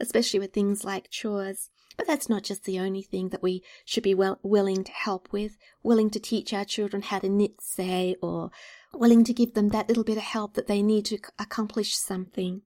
especially 0.00 0.40
with 0.40 0.52
things 0.52 0.84
like 0.84 1.10
chores. 1.10 1.70
But 1.96 2.06
that's 2.06 2.28
not 2.28 2.42
just 2.42 2.64
the 2.64 2.80
only 2.80 3.02
thing 3.02 3.28
that 3.28 3.42
we 3.42 3.62
should 3.84 4.02
be 4.02 4.14
well, 4.14 4.40
willing 4.42 4.82
to 4.82 4.92
help 4.92 5.32
with, 5.32 5.56
willing 5.82 6.10
to 6.10 6.18
teach 6.18 6.52
our 6.52 6.64
children 6.64 7.02
how 7.02 7.20
to 7.20 7.28
knit, 7.28 7.60
say, 7.60 8.16
or 8.20 8.50
willing 8.92 9.22
to 9.24 9.32
give 9.32 9.54
them 9.54 9.68
that 9.68 9.88
little 9.88 10.04
bit 10.04 10.16
of 10.16 10.24
help 10.24 10.54
that 10.54 10.66
they 10.66 10.82
need 10.82 11.04
to 11.06 11.18
accomplish 11.38 11.94
something. 11.94 12.62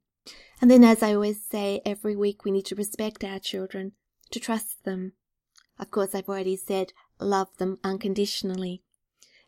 And 0.61 0.71
then, 0.71 0.83
as 0.83 1.03
I 1.03 1.15
always 1.15 1.45
say, 1.45 1.83
every 1.85 2.17
week 2.17 2.45
we 2.45 2.51
need 2.51 2.65
to 2.67 2.75
respect 2.75 3.23
our 3.23 3.39
children, 3.39 3.93
to 4.31 4.41
trust 4.41 4.85
them. 4.85 5.13
Of 5.79 5.91
course, 5.91 6.15
I've 6.15 6.29
already 6.29 6.57
said 6.57 6.93
love 7.21 7.49
them 7.59 7.79
unconditionally. 7.85 8.83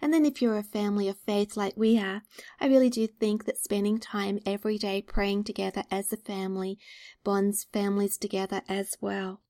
And 0.03 0.15
then 0.15 0.25
if 0.25 0.41
you're 0.41 0.57
a 0.57 0.63
family 0.63 1.09
of 1.09 1.19
faith 1.19 1.57
like 1.57 1.75
we 1.77 1.99
are, 1.99 2.23
I 2.59 2.67
really 2.67 2.89
do 2.89 3.07
think 3.07 3.45
that 3.45 3.59
spending 3.59 3.99
time 3.99 4.41
every 4.47 4.79
day 4.79 5.03
praying 5.03 5.45
together 5.45 5.85
as 5.91 6.13
a 6.13 6.17
family 6.17 6.79
bonds 7.23 7.67
families 7.71 8.17
together 8.17 8.63
as 8.67 8.97
well. 9.01 9.41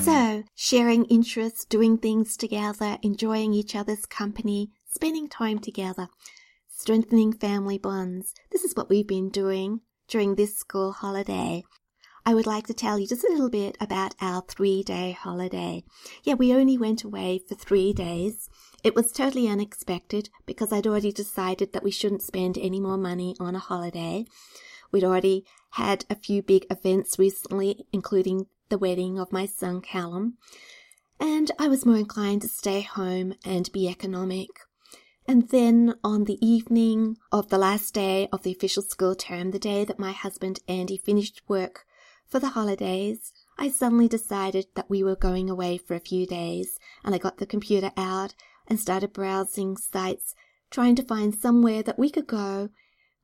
So, 0.00 0.44
sharing 0.54 1.06
interests, 1.06 1.64
doing 1.64 1.98
things 1.98 2.36
together, 2.36 2.98
enjoying 3.02 3.52
each 3.52 3.74
other's 3.74 4.06
company, 4.06 4.70
spending 4.88 5.28
time 5.28 5.58
together, 5.58 6.06
strengthening 6.68 7.32
family 7.32 7.78
bonds. 7.78 8.32
This 8.52 8.62
is 8.62 8.76
what 8.76 8.88
we've 8.88 9.08
been 9.08 9.28
doing 9.28 9.80
during 10.06 10.36
this 10.36 10.56
school 10.56 10.92
holiday. 10.92 11.64
I 12.28 12.34
would 12.34 12.46
like 12.46 12.66
to 12.66 12.74
tell 12.74 12.98
you 12.98 13.06
just 13.06 13.22
a 13.22 13.30
little 13.30 13.48
bit 13.48 13.76
about 13.80 14.16
our 14.20 14.42
three 14.42 14.82
day 14.82 15.12
holiday. 15.12 15.84
Yeah, 16.24 16.34
we 16.34 16.52
only 16.52 16.76
went 16.76 17.04
away 17.04 17.38
for 17.38 17.54
three 17.54 17.92
days. 17.92 18.50
It 18.82 18.96
was 18.96 19.12
totally 19.12 19.46
unexpected 19.46 20.28
because 20.44 20.72
I'd 20.72 20.88
already 20.88 21.12
decided 21.12 21.72
that 21.72 21.84
we 21.84 21.92
shouldn't 21.92 22.22
spend 22.22 22.58
any 22.58 22.80
more 22.80 22.96
money 22.98 23.36
on 23.38 23.54
a 23.54 23.60
holiday. 23.60 24.24
We'd 24.90 25.04
already 25.04 25.44
had 25.70 26.04
a 26.10 26.16
few 26.16 26.42
big 26.42 26.66
events 26.68 27.16
recently, 27.16 27.86
including 27.92 28.46
the 28.70 28.78
wedding 28.78 29.20
of 29.20 29.30
my 29.30 29.46
son 29.46 29.80
Callum, 29.80 30.36
and 31.20 31.52
I 31.60 31.68
was 31.68 31.86
more 31.86 31.96
inclined 31.96 32.42
to 32.42 32.48
stay 32.48 32.80
home 32.80 33.34
and 33.44 33.70
be 33.70 33.88
economic. 33.88 34.50
And 35.28 35.48
then 35.50 35.94
on 36.02 36.24
the 36.24 36.44
evening 36.44 37.18
of 37.30 37.50
the 37.50 37.58
last 37.58 37.94
day 37.94 38.28
of 38.32 38.42
the 38.42 38.50
official 38.50 38.82
school 38.82 39.14
term, 39.14 39.52
the 39.52 39.60
day 39.60 39.84
that 39.84 40.00
my 40.00 40.10
husband 40.10 40.58
Andy 40.66 40.96
finished 40.96 41.42
work 41.46 41.86
for 42.28 42.38
the 42.40 42.50
holidays, 42.50 43.32
I 43.58 43.70
suddenly 43.70 44.08
decided 44.08 44.66
that 44.74 44.90
we 44.90 45.02
were 45.02 45.16
going 45.16 45.48
away 45.48 45.78
for 45.78 45.94
a 45.94 46.00
few 46.00 46.26
days, 46.26 46.78
and 47.04 47.14
I 47.14 47.18
got 47.18 47.38
the 47.38 47.46
computer 47.46 47.92
out 47.96 48.34
and 48.66 48.80
started 48.80 49.12
browsing 49.12 49.76
sites, 49.76 50.34
trying 50.70 50.96
to 50.96 51.02
find 51.02 51.34
somewhere 51.34 51.82
that 51.82 51.98
we 51.98 52.10
could 52.10 52.26
go 52.26 52.70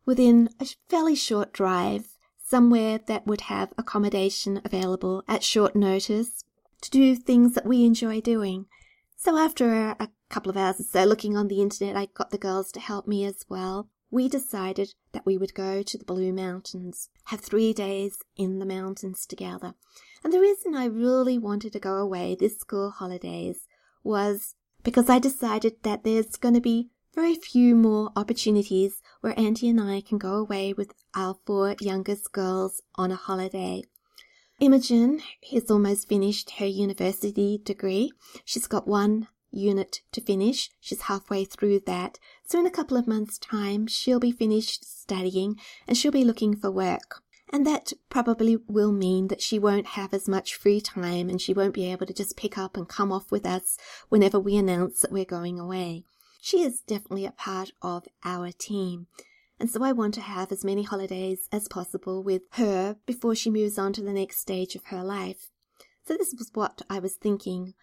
within 0.07 0.49
a 0.61 0.67
fairly 0.89 1.15
short 1.15 1.53
drive, 1.53 2.17
somewhere 2.45 2.99
that 3.07 3.27
would 3.27 3.43
have 3.43 3.73
accommodation 3.77 4.61
available 4.65 5.23
at 5.29 5.43
short 5.43 5.75
notice 5.75 6.45
to 6.81 6.91
do 6.91 7.15
things 7.15 7.55
that 7.55 7.67
we 7.67 7.85
enjoy 7.85 8.21
doing. 8.21 8.67
So 9.17 9.37
after 9.37 9.97
a 9.99 10.11
couple 10.29 10.51
of 10.51 10.57
hours 10.57 10.81
or 10.81 10.85
so 10.85 11.05
looking 11.05 11.37
on 11.37 11.49
the 11.49 11.61
internet, 11.61 11.97
I 11.97 12.07
got 12.07 12.31
the 12.31 12.39
girls 12.39 12.73
to 12.73 12.81
help 12.81 13.07
me 13.07 13.25
as 13.25 13.45
well. 13.49 13.89
We 14.13 14.29
decided 14.29 14.93
that 15.13 15.25
we 15.25 15.39
would 15.39 15.55
go 15.55 15.83
to 15.83 15.97
the 15.97 16.05
Blue 16.05 16.35
Mountains, 16.35 17.09
have 17.25 17.41
three 17.41 17.73
days 17.73 18.19
in 18.37 18.59
the 18.59 18.67
mountains 18.67 19.25
together. 19.25 19.73
And 20.23 20.31
the 20.31 20.39
reason 20.39 20.75
I 20.75 20.85
really 20.85 21.39
wanted 21.39 21.73
to 21.73 21.81
go 21.81 21.95
away 21.95 22.37
this 22.39 22.59
school 22.59 22.91
holidays 22.91 23.67
was 24.05 24.55
because 24.83 25.09
I 25.09 25.19
decided 25.19 25.83
that 25.85 26.05
there's 26.05 26.37
going 26.37 26.53
to 26.55 26.61
be 26.61 26.91
very 27.15 27.35
few 27.35 27.75
more 27.75 28.11
opportunities 28.15 29.01
where 29.23 29.39
Andy 29.41 29.71
and 29.71 29.81
I 29.81 30.03
can 30.03 30.19
go 30.19 30.35
away 30.35 30.75
with 30.75 30.93
our 31.15 31.39
four 31.47 31.75
youngest 31.81 32.33
girls 32.33 32.83
on 32.97 33.11
a 33.11 33.17
holiday. 33.17 33.83
Imogen 34.61 35.23
has 35.51 35.71
almost 35.71 36.07
finished 36.07 36.51
her 36.59 36.67
university 36.67 37.63
degree. 37.65 38.13
She's 38.45 38.67
got 38.67 38.87
one 38.87 39.29
unit 39.53 40.01
to 40.13 40.21
finish. 40.21 40.71
She's 40.81 41.03
halfway 41.03 41.45
through 41.45 41.81
that. 41.87 42.19
So 42.45 42.59
in 42.59 42.67
a 42.67 42.71
couple 42.71 42.97
of 42.97 43.07
months' 43.07 43.39
time, 43.39 43.87
she'll 43.87 44.21
be 44.21 44.33
finished 44.33 44.85
studying 44.85 45.59
and 45.87 45.97
she'll 45.97 46.13
be 46.13 46.25
looking 46.25 46.57
for 46.57 46.71
work. 46.71 47.23
And 47.53 47.67
that 47.67 47.93
probably 48.09 48.57
will 48.67 48.93
mean 48.93 49.29
that 49.29 49.43
she 49.43 49.59
won't 49.59 49.89
have 49.89 50.15
as 50.15 50.27
much 50.27 50.55
free 50.55 50.81
time 50.81 51.29
and 51.29 51.41
she 51.41 51.53
won't 51.53 51.75
be 51.75 51.91
able 51.93 52.07
to 52.07 52.15
just 52.15 52.37
pick 52.37 52.57
up 52.57 52.77
and 52.77 52.89
come 52.89 53.13
off 53.13 53.31
with 53.31 53.45
us 53.45 53.77
whenever 54.09 54.41
we 54.41 54.57
announce 54.57 55.03
that 55.03 55.13
we're 55.13 55.27
going 55.27 55.61
away. 55.61 56.05
She 56.41 56.63
is 56.63 56.81
definitely 56.81 57.27
a 57.27 57.33
part 57.33 57.71
of 57.83 58.07
our 58.25 58.51
team. 58.53 59.07
And 59.61 59.71
so 59.71 59.85
I 59.85 59.93
want 59.93 60.15
to 60.15 60.21
have 60.23 60.51
as 60.51 60.65
many 60.65 60.83
holidays 60.83 61.49
as 61.53 61.69
possible 61.69 62.23
with 62.23 62.43
her 62.53 62.97
before 63.07 63.35
she 63.35 63.51
moves 63.51 63.79
on 63.79 63.93
to 63.93 64.03
the 64.03 64.13
next 64.13 64.39
stage 64.39 64.75
of 64.75 64.87
her 64.87 65.05
life. 65.05 65.51
So 66.05 66.17
this 66.17 66.35
was 66.37 66.51
what 66.55 66.83
I 66.91 66.99
was 66.99 67.15
thinking 67.15 67.75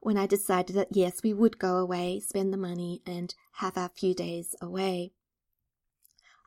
when 0.00 0.16
I 0.16 0.26
decided 0.26 0.76
that 0.76 0.88
yes, 0.96 1.22
we 1.22 1.32
would 1.32 1.58
go 1.58 1.76
away, 1.76 2.20
spend 2.20 2.52
the 2.52 2.58
money, 2.58 3.02
and 3.06 3.34
have 3.54 3.76
our 3.76 3.88
few 3.88 4.14
days 4.14 4.54
away. 4.60 5.12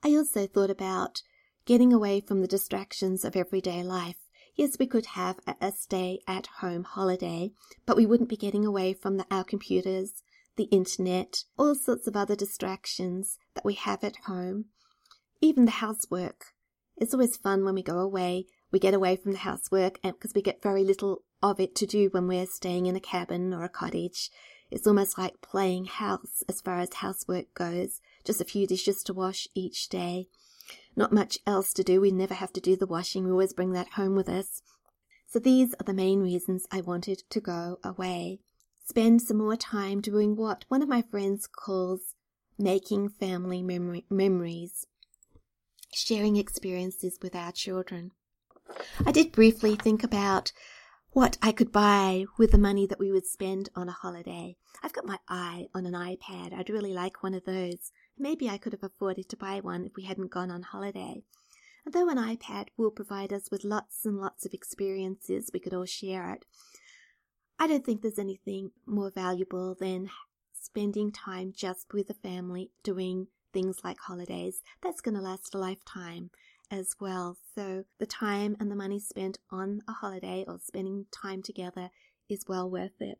I 0.03 0.09
also 0.15 0.47
thought 0.47 0.69
about 0.69 1.21
getting 1.65 1.91
away 1.91 2.21
from 2.21 2.41
the 2.41 2.47
distractions 2.47 3.25
of 3.25 3.35
everyday 3.35 3.83
life. 3.83 4.15
Yes, 4.55 4.77
we 4.79 4.87
could 4.87 5.07
have 5.07 5.39
a 5.61 5.71
stay 5.71 6.19
at 6.27 6.47
home 6.59 6.83
holiday, 6.83 7.51
but 7.85 7.95
we 7.95 8.05
wouldn't 8.05 8.29
be 8.29 8.37
getting 8.37 8.65
away 8.65 8.93
from 8.93 9.17
the, 9.17 9.25
our 9.29 9.43
computers, 9.43 10.23
the 10.55 10.65
internet, 10.65 11.43
all 11.57 11.75
sorts 11.75 12.07
of 12.07 12.15
other 12.15 12.35
distractions 12.35 13.37
that 13.53 13.63
we 13.63 13.75
have 13.75 14.03
at 14.03 14.17
home. 14.25 14.65
Even 15.41 15.65
the 15.65 15.71
housework. 15.71 16.47
It's 16.97 17.13
always 17.13 17.37
fun 17.37 17.63
when 17.63 17.75
we 17.75 17.83
go 17.83 17.99
away. 17.99 18.47
We 18.71 18.79
get 18.79 18.93
away 18.93 19.15
from 19.15 19.31
the 19.31 19.37
housework 19.39 20.01
because 20.01 20.33
we 20.33 20.41
get 20.41 20.61
very 20.61 20.83
little 20.83 21.23
of 21.41 21.59
it 21.59 21.75
to 21.75 21.85
do 21.85 22.09
when 22.11 22.27
we're 22.27 22.45
staying 22.45 22.85
in 22.85 22.95
a 22.95 23.01
cabin 23.01 23.53
or 23.53 23.63
a 23.63 23.69
cottage. 23.69 24.29
It's 24.71 24.85
almost 24.85 25.17
like 25.17 25.41
playing 25.41 25.85
house 25.85 26.43
as 26.47 26.61
far 26.61 26.79
as 26.79 26.95
housework 26.95 27.53
goes. 27.53 28.01
Just 28.23 28.41
a 28.41 28.45
few 28.45 28.67
dishes 28.67 29.03
to 29.03 29.13
wash 29.13 29.47
each 29.55 29.89
day. 29.89 30.27
Not 30.95 31.13
much 31.13 31.39
else 31.47 31.73
to 31.73 31.83
do. 31.83 32.01
We 32.01 32.11
never 32.11 32.33
have 32.33 32.53
to 32.53 32.61
do 32.61 32.75
the 32.75 32.85
washing. 32.85 33.25
We 33.25 33.31
always 33.31 33.53
bring 33.53 33.71
that 33.71 33.93
home 33.93 34.15
with 34.15 34.29
us. 34.29 34.61
So 35.27 35.39
these 35.39 35.73
are 35.79 35.83
the 35.83 35.93
main 35.93 36.21
reasons 36.21 36.67
I 36.71 36.81
wanted 36.81 37.23
to 37.29 37.39
go 37.39 37.79
away. 37.83 38.39
Spend 38.85 39.21
some 39.21 39.37
more 39.37 39.55
time 39.55 40.01
doing 40.01 40.35
what 40.35 40.65
one 40.67 40.81
of 40.81 40.89
my 40.89 41.03
friends 41.03 41.47
calls 41.47 42.15
making 42.57 43.09
family 43.09 43.61
memory- 43.63 44.05
memories. 44.09 44.85
Sharing 45.93 46.35
experiences 46.35 47.17
with 47.21 47.35
our 47.35 47.51
children. 47.51 48.11
I 49.05 49.11
did 49.11 49.31
briefly 49.31 49.75
think 49.75 50.03
about 50.03 50.51
what 51.11 51.37
I 51.41 51.51
could 51.51 51.71
buy 51.71 52.25
with 52.37 52.51
the 52.51 52.57
money 52.57 52.85
that 52.85 52.99
we 52.99 53.11
would 53.11 53.25
spend 53.25 53.69
on 53.75 53.89
a 53.89 53.93
holiday. 53.93 54.55
I've 54.83 54.93
got 54.93 55.05
my 55.05 55.17
eye 55.27 55.67
on 55.73 55.85
an 55.85 55.93
iPad. 55.93 56.53
I'd 56.53 56.69
really 56.69 56.93
like 56.93 57.23
one 57.23 57.33
of 57.33 57.45
those. 57.45 57.91
Maybe 58.17 58.47
I 58.47 58.57
could 58.57 58.73
have 58.73 58.83
afforded 58.83 59.27
to 59.29 59.37
buy 59.37 59.59
one 59.59 59.85
if 59.85 59.93
we 59.95 60.03
hadn't 60.03 60.31
gone 60.31 60.51
on 60.51 60.61
holiday. 60.61 61.23
And 61.83 61.93
though 61.93 62.09
an 62.09 62.17
iPad 62.17 62.67
will 62.77 62.91
provide 62.91 63.33
us 63.33 63.49
with 63.49 63.63
lots 63.63 64.05
and 64.05 64.17
lots 64.17 64.45
of 64.45 64.53
experiences, 64.53 65.49
we 65.51 65.59
could 65.59 65.73
all 65.73 65.85
share 65.85 66.31
it. 66.31 66.45
I 67.57 67.67
don't 67.67 67.83
think 67.83 68.01
there's 68.01 68.19
anything 68.19 68.71
more 68.85 69.11
valuable 69.11 69.75
than 69.79 70.09
spending 70.53 71.11
time 71.11 71.53
just 71.55 71.91
with 71.93 72.07
the 72.07 72.13
family 72.13 72.69
doing 72.83 73.27
things 73.51 73.77
like 73.83 73.97
holidays. 73.97 74.61
That's 74.83 75.01
going 75.01 75.15
to 75.15 75.21
last 75.21 75.55
a 75.55 75.57
lifetime 75.57 76.29
as 76.71 76.95
well. 76.99 77.37
So 77.55 77.83
the 77.99 78.05
time 78.05 78.55
and 78.59 78.69
the 78.69 78.75
money 78.75 78.99
spent 78.99 79.39
on 79.49 79.81
a 79.87 79.93
holiday 79.93 80.45
or 80.47 80.59
spending 80.63 81.05
time 81.11 81.41
together 81.41 81.89
is 82.29 82.45
well 82.47 82.69
worth 82.69 82.99
it. 82.99 83.19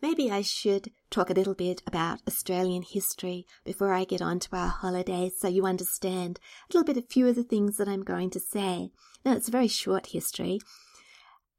Maybe 0.00 0.30
I 0.30 0.42
should 0.42 0.92
talk 1.10 1.28
a 1.28 1.34
little 1.34 1.54
bit 1.54 1.82
about 1.84 2.20
Australian 2.28 2.82
history 2.82 3.46
before 3.64 3.92
I 3.92 4.04
get 4.04 4.22
on 4.22 4.38
to 4.40 4.56
our 4.56 4.68
holidays 4.68 5.32
so 5.40 5.48
you 5.48 5.66
understand 5.66 6.38
a 6.38 6.76
little 6.76 6.84
bit 6.84 7.02
a 7.02 7.06
few 7.06 7.26
of 7.26 7.34
the 7.34 7.42
things 7.42 7.78
that 7.78 7.88
I'm 7.88 8.04
going 8.04 8.30
to 8.30 8.40
say. 8.40 8.90
Now, 9.24 9.34
it's 9.34 9.48
a 9.48 9.52
very 9.52 9.66
short 9.66 10.08
history. 10.08 10.60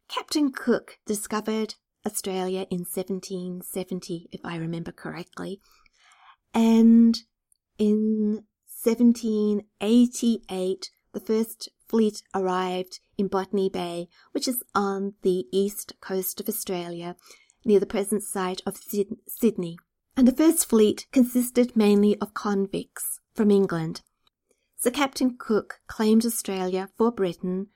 Captain 0.07 0.53
Cook 0.53 0.99
discovered 1.05 1.75
Australia 2.05 2.65
in 2.71 2.79
1770, 2.79 4.29
if 4.31 4.39
I 4.45 4.55
remember 4.55 4.93
correctly. 4.93 5.59
And 6.53 7.17
in 7.77 8.45
1788, 8.81 10.91
the 11.11 11.19
first 11.19 11.67
fleet 11.87 12.23
arrived 12.33 13.01
in 13.17 13.27
Botany 13.27 13.69
Bay, 13.69 14.07
which 14.31 14.47
is 14.47 14.63
on 14.73 15.15
the 15.21 15.45
east 15.51 15.95
coast 15.99 16.39
of 16.39 16.47
Australia, 16.47 17.17
near 17.65 17.81
the 17.81 17.85
present 17.85 18.23
site 18.23 18.61
of 18.65 18.79
Sydney. 19.27 19.77
And 20.15 20.25
the 20.25 20.35
first 20.35 20.65
fleet 20.65 21.07
consisted 21.11 21.75
mainly 21.75 22.17
of 22.21 22.33
convicts 22.33 23.19
from 23.33 23.51
England. 23.51 24.01
So 24.77 24.91
Captain 24.91 25.35
Cook 25.37 25.81
claimed 25.87 26.25
Australia 26.25 26.87
for 26.97 27.11
Britain, 27.11 27.67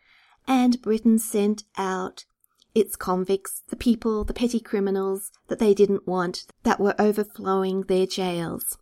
and 0.48 0.82
Britain 0.82 1.20
sent 1.20 1.66
out 1.78 2.24
its 2.74 2.96
convicts, 2.96 3.62
the 3.68 3.76
people, 3.76 4.24
the 4.24 4.34
petty 4.34 4.62
criminals 4.62 5.34
that 5.48 5.60
they 5.60 5.74
didn't 5.74 6.08
want, 6.08 6.46
that 6.64 6.80
were 6.80 6.96
overflowing 6.98 7.82
their 7.82 8.06
jails. 8.06 8.78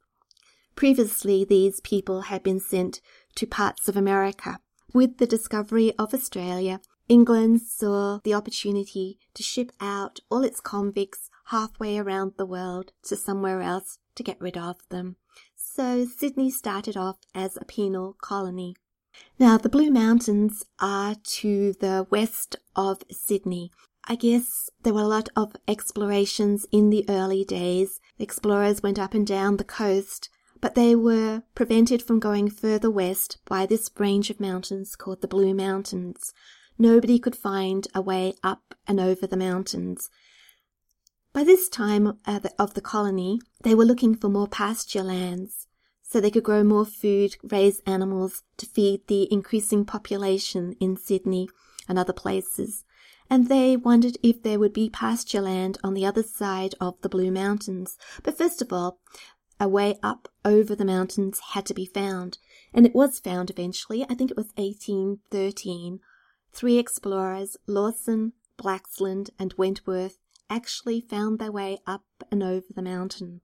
Previously, 0.81 1.45
these 1.45 1.79
people 1.81 2.21
had 2.21 2.41
been 2.41 2.59
sent 2.59 3.01
to 3.35 3.45
parts 3.45 3.87
of 3.87 3.95
America. 3.95 4.59
With 4.95 5.19
the 5.19 5.27
discovery 5.27 5.93
of 5.99 6.11
Australia, 6.11 6.81
England 7.07 7.61
saw 7.61 8.19
the 8.23 8.33
opportunity 8.33 9.19
to 9.35 9.43
ship 9.43 9.71
out 9.79 10.21
all 10.31 10.43
its 10.43 10.59
convicts 10.59 11.29
halfway 11.49 11.99
around 11.99 12.33
the 12.35 12.47
world 12.47 12.93
to 13.03 13.15
somewhere 13.15 13.61
else 13.61 13.99
to 14.15 14.23
get 14.23 14.41
rid 14.41 14.57
of 14.57 14.77
them. 14.89 15.17
So 15.55 16.03
Sydney 16.05 16.49
started 16.49 16.97
off 16.97 17.19
as 17.35 17.57
a 17.57 17.65
penal 17.65 18.17
colony. 18.19 18.75
Now, 19.37 19.59
the 19.59 19.69
Blue 19.69 19.91
Mountains 19.91 20.65
are 20.79 21.13
to 21.13 21.73
the 21.73 22.07
west 22.09 22.55
of 22.75 23.03
Sydney. 23.11 23.69
I 24.07 24.15
guess 24.15 24.71
there 24.81 24.95
were 24.95 25.01
a 25.01 25.15
lot 25.19 25.29
of 25.35 25.53
explorations 25.67 26.65
in 26.71 26.89
the 26.89 27.05
early 27.07 27.45
days. 27.45 28.01
Explorers 28.17 28.81
went 28.81 28.97
up 28.97 29.13
and 29.13 29.27
down 29.27 29.57
the 29.57 29.63
coast 29.63 30.31
but 30.61 30.75
they 30.75 30.95
were 30.95 31.43
prevented 31.55 32.01
from 32.01 32.19
going 32.19 32.49
further 32.49 32.89
west 32.89 33.39
by 33.45 33.65
this 33.65 33.89
range 33.97 34.29
of 34.29 34.39
mountains 34.39 34.95
called 34.95 35.21
the 35.21 35.27
Blue 35.27 35.53
Mountains. 35.53 36.31
Nobody 36.77 37.19
could 37.19 37.35
find 37.35 37.87
a 37.93 38.01
way 38.01 38.33
up 38.43 38.75
and 38.87 38.99
over 38.99 39.27
the 39.27 39.37
mountains. 39.37 40.09
By 41.33 41.43
this 41.43 41.67
time 41.67 42.19
uh, 42.25 42.39
of 42.59 42.73
the 42.75 42.81
colony, 42.81 43.39
they 43.63 43.73
were 43.73 43.85
looking 43.85 44.15
for 44.15 44.29
more 44.29 44.47
pasture 44.47 45.03
lands 45.03 45.67
so 46.03 46.19
they 46.19 46.31
could 46.31 46.43
grow 46.43 46.63
more 46.63 46.85
food, 46.85 47.37
raise 47.41 47.79
animals 47.87 48.43
to 48.57 48.65
feed 48.65 49.07
the 49.07 49.31
increasing 49.31 49.85
population 49.85 50.75
in 50.79 50.97
Sydney 50.97 51.47
and 51.87 51.97
other 51.97 52.13
places. 52.13 52.83
And 53.29 53.47
they 53.47 53.77
wondered 53.77 54.17
if 54.21 54.43
there 54.43 54.59
would 54.59 54.73
be 54.73 54.89
pasture 54.89 55.39
land 55.39 55.77
on 55.85 55.93
the 55.93 56.05
other 56.05 56.21
side 56.21 56.75
of 56.81 56.99
the 57.01 57.07
Blue 57.07 57.31
Mountains. 57.31 57.97
But 58.23 58.37
first 58.37 58.61
of 58.61 58.73
all, 58.73 58.99
a 59.61 59.67
way 59.67 59.95
up 60.01 60.27
over 60.43 60.75
the 60.75 60.83
mountains 60.83 61.39
had 61.51 61.67
to 61.67 61.73
be 61.75 61.85
found, 61.85 62.39
and 62.73 62.83
it 62.83 62.95
was 62.95 63.19
found 63.19 63.51
eventually. 63.51 64.03
I 64.09 64.15
think 64.15 64.31
it 64.31 64.37
was 64.37 64.47
1813. 64.55 65.99
Three 66.51 66.79
explorers, 66.79 67.57
Lawson, 67.67 68.33
Blaxland, 68.57 69.29
and 69.37 69.53
Wentworth, 69.53 70.17
actually 70.49 70.99
found 70.99 71.37
their 71.37 71.51
way 71.51 71.77
up 71.85 72.03
and 72.31 72.41
over 72.41 72.65
the 72.73 72.81
mountain. 72.81 73.41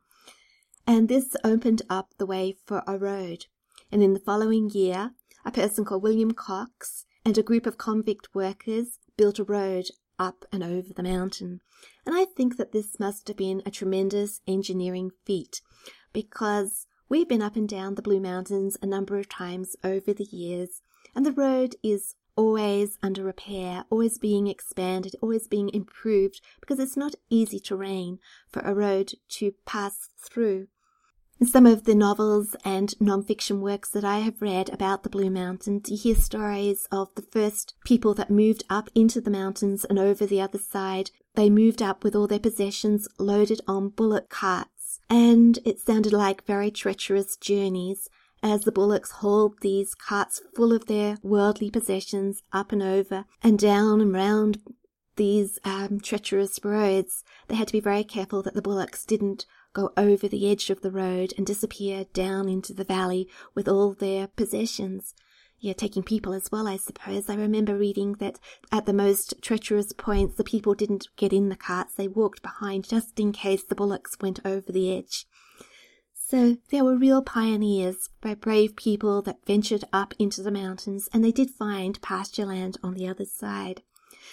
And 0.87 1.07
this 1.07 1.35
opened 1.43 1.83
up 1.87 2.15
the 2.17 2.25
way 2.25 2.57
for 2.65 2.83
a 2.87 2.97
road. 2.97 3.45
And 3.91 4.01
in 4.01 4.13
the 4.13 4.19
following 4.19 4.71
year, 4.71 5.11
a 5.45 5.51
person 5.51 5.85
called 5.85 6.01
William 6.01 6.31
Cox 6.31 7.05
and 7.23 7.37
a 7.37 7.43
group 7.43 7.67
of 7.67 7.77
convict 7.77 8.29
workers 8.33 8.97
built 9.17 9.37
a 9.37 9.43
road 9.43 9.85
up 10.17 10.45
and 10.51 10.63
over 10.63 10.93
the 10.95 11.03
mountain. 11.03 11.61
And 12.07 12.15
I 12.15 12.25
think 12.25 12.57
that 12.57 12.71
this 12.71 12.99
must 12.99 13.27
have 13.27 13.37
been 13.37 13.61
a 13.67 13.71
tremendous 13.71 14.41
engineering 14.47 15.11
feat 15.25 15.61
because 16.17 16.87
we've 17.09 17.29
been 17.29 17.43
up 17.43 17.55
and 17.55 17.69
down 17.69 17.93
the 17.93 18.01
Blue 18.01 18.19
Mountains 18.19 18.75
a 18.81 18.87
number 18.87 19.19
of 19.19 19.29
times 19.29 19.75
over 19.83 20.13
the 20.13 20.23
years, 20.23 20.81
and 21.15 21.23
the 21.23 21.31
road 21.31 21.75
is 21.83 22.15
always 22.35 22.97
under 23.03 23.23
repair, 23.23 23.85
always 23.91 24.17
being 24.17 24.47
expanded, 24.47 25.15
always 25.21 25.47
being 25.47 25.69
improved 25.69 26.41
because 26.59 26.79
it's 26.79 26.97
not 26.97 27.13
easy 27.29 27.59
terrain 27.59 28.17
for 28.49 28.61
a 28.61 28.73
road 28.73 29.11
to 29.29 29.53
pass 29.67 30.09
through. 30.17 30.65
In 31.39 31.45
some 31.45 31.67
of 31.67 31.83
the 31.83 31.93
novels 31.93 32.55
and 32.65 32.99
non-fiction 32.99 33.61
works 33.61 33.89
that 33.89 34.03
I 34.03 34.19
have 34.19 34.41
read 34.41 34.71
about 34.73 35.03
the 35.03 35.09
Blue 35.09 35.29
Mountains, 35.29 35.87
you 35.91 35.97
hear 35.97 36.15
stories 36.15 36.87
of 36.91 37.13
the 37.13 37.21
first 37.21 37.75
people 37.85 38.15
that 38.15 38.31
moved 38.31 38.63
up 38.71 38.89
into 38.95 39.21
the 39.21 39.29
mountains 39.29 39.85
and 39.85 39.99
over 39.99 40.25
the 40.25 40.41
other 40.41 40.57
side. 40.57 41.11
They 41.35 41.51
moved 41.51 41.83
up 41.83 42.03
with 42.03 42.15
all 42.15 42.25
their 42.25 42.39
possessions 42.39 43.07
loaded 43.19 43.61
on 43.67 43.89
bullock 43.89 44.29
carts, 44.29 44.76
and 45.09 45.59
it 45.65 45.79
sounded 45.79 46.13
like 46.13 46.45
very 46.45 46.71
treacherous 46.71 47.37
journeys 47.37 48.09
as 48.43 48.61
the 48.61 48.71
bullocks 48.71 49.11
hauled 49.11 49.55
these 49.61 49.95
carts 49.95 50.41
full 50.55 50.71
of 50.71 50.85
their 50.85 51.17
worldly 51.23 51.71
possessions 51.71 52.43
up 52.53 52.71
and 52.71 52.83
over 52.83 53.25
and 53.41 53.57
down 53.57 54.01
and 54.01 54.13
round 54.13 54.59
these 55.15 55.57
um, 55.65 55.99
treacherous 55.99 56.59
roads. 56.63 57.23
They 57.47 57.55
had 57.55 57.67
to 57.67 57.73
be 57.73 57.79
very 57.79 58.03
careful 58.03 58.43
that 58.43 58.53
the 58.53 58.61
bullocks 58.61 59.05
didn't 59.05 59.45
go 59.73 59.91
over 59.97 60.27
the 60.27 60.49
edge 60.49 60.69
of 60.69 60.81
the 60.81 60.91
road 60.91 61.33
and 61.37 61.45
disappear 61.45 62.05
down 62.13 62.47
into 62.47 62.73
the 62.73 62.83
valley 62.83 63.27
with 63.53 63.67
all 63.67 63.93
their 63.93 64.27
possessions. 64.27 65.13
Yeah, 65.59 65.73
taking 65.73 66.03
people 66.03 66.33
as 66.33 66.51
well, 66.51 66.67
I 66.67 66.77
suppose. 66.77 67.29
I 67.29 67.35
remember 67.35 67.75
reading 67.75 68.13
that 68.13 68.39
at 68.71 68.85
the 68.85 68.93
most 68.93 69.41
treacherous 69.41 69.91
points, 69.91 70.35
the 70.35 70.43
people 70.43 70.75
didn't 70.75 71.07
get 71.15 71.33
in 71.33 71.49
the 71.49 71.55
carts, 71.55 71.95
they 71.95 72.07
walked 72.07 72.41
behind 72.41 72.87
just 72.87 73.19
in 73.19 73.31
case 73.31 73.63
the 73.63 73.75
bullocks 73.75 74.17
went 74.21 74.39
over 74.45 74.71
the 74.71 74.95
edge. 74.95 75.25
So 76.13 76.57
there 76.69 76.83
were 76.83 76.97
real 76.97 77.21
pioneers, 77.21 78.09
brave 78.41 78.75
people 78.75 79.21
that 79.23 79.45
ventured 79.45 79.85
up 79.93 80.13
into 80.19 80.43
the 80.43 80.51
mountains, 80.51 81.09
and 81.13 81.23
they 81.23 81.31
did 81.31 81.49
find 81.49 82.01
pasture 82.01 82.45
land 82.45 82.77
on 82.83 82.93
the 82.93 83.07
other 83.07 83.25
side. 83.25 83.81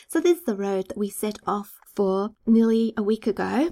So 0.08 0.20
this 0.20 0.38
is 0.38 0.44
the 0.44 0.56
road 0.56 0.88
that 0.88 0.98
we 0.98 1.08
set 1.08 1.38
off 1.46 1.78
for 1.94 2.34
nearly 2.46 2.92
a 2.96 3.02
week 3.02 3.26
ago 3.26 3.70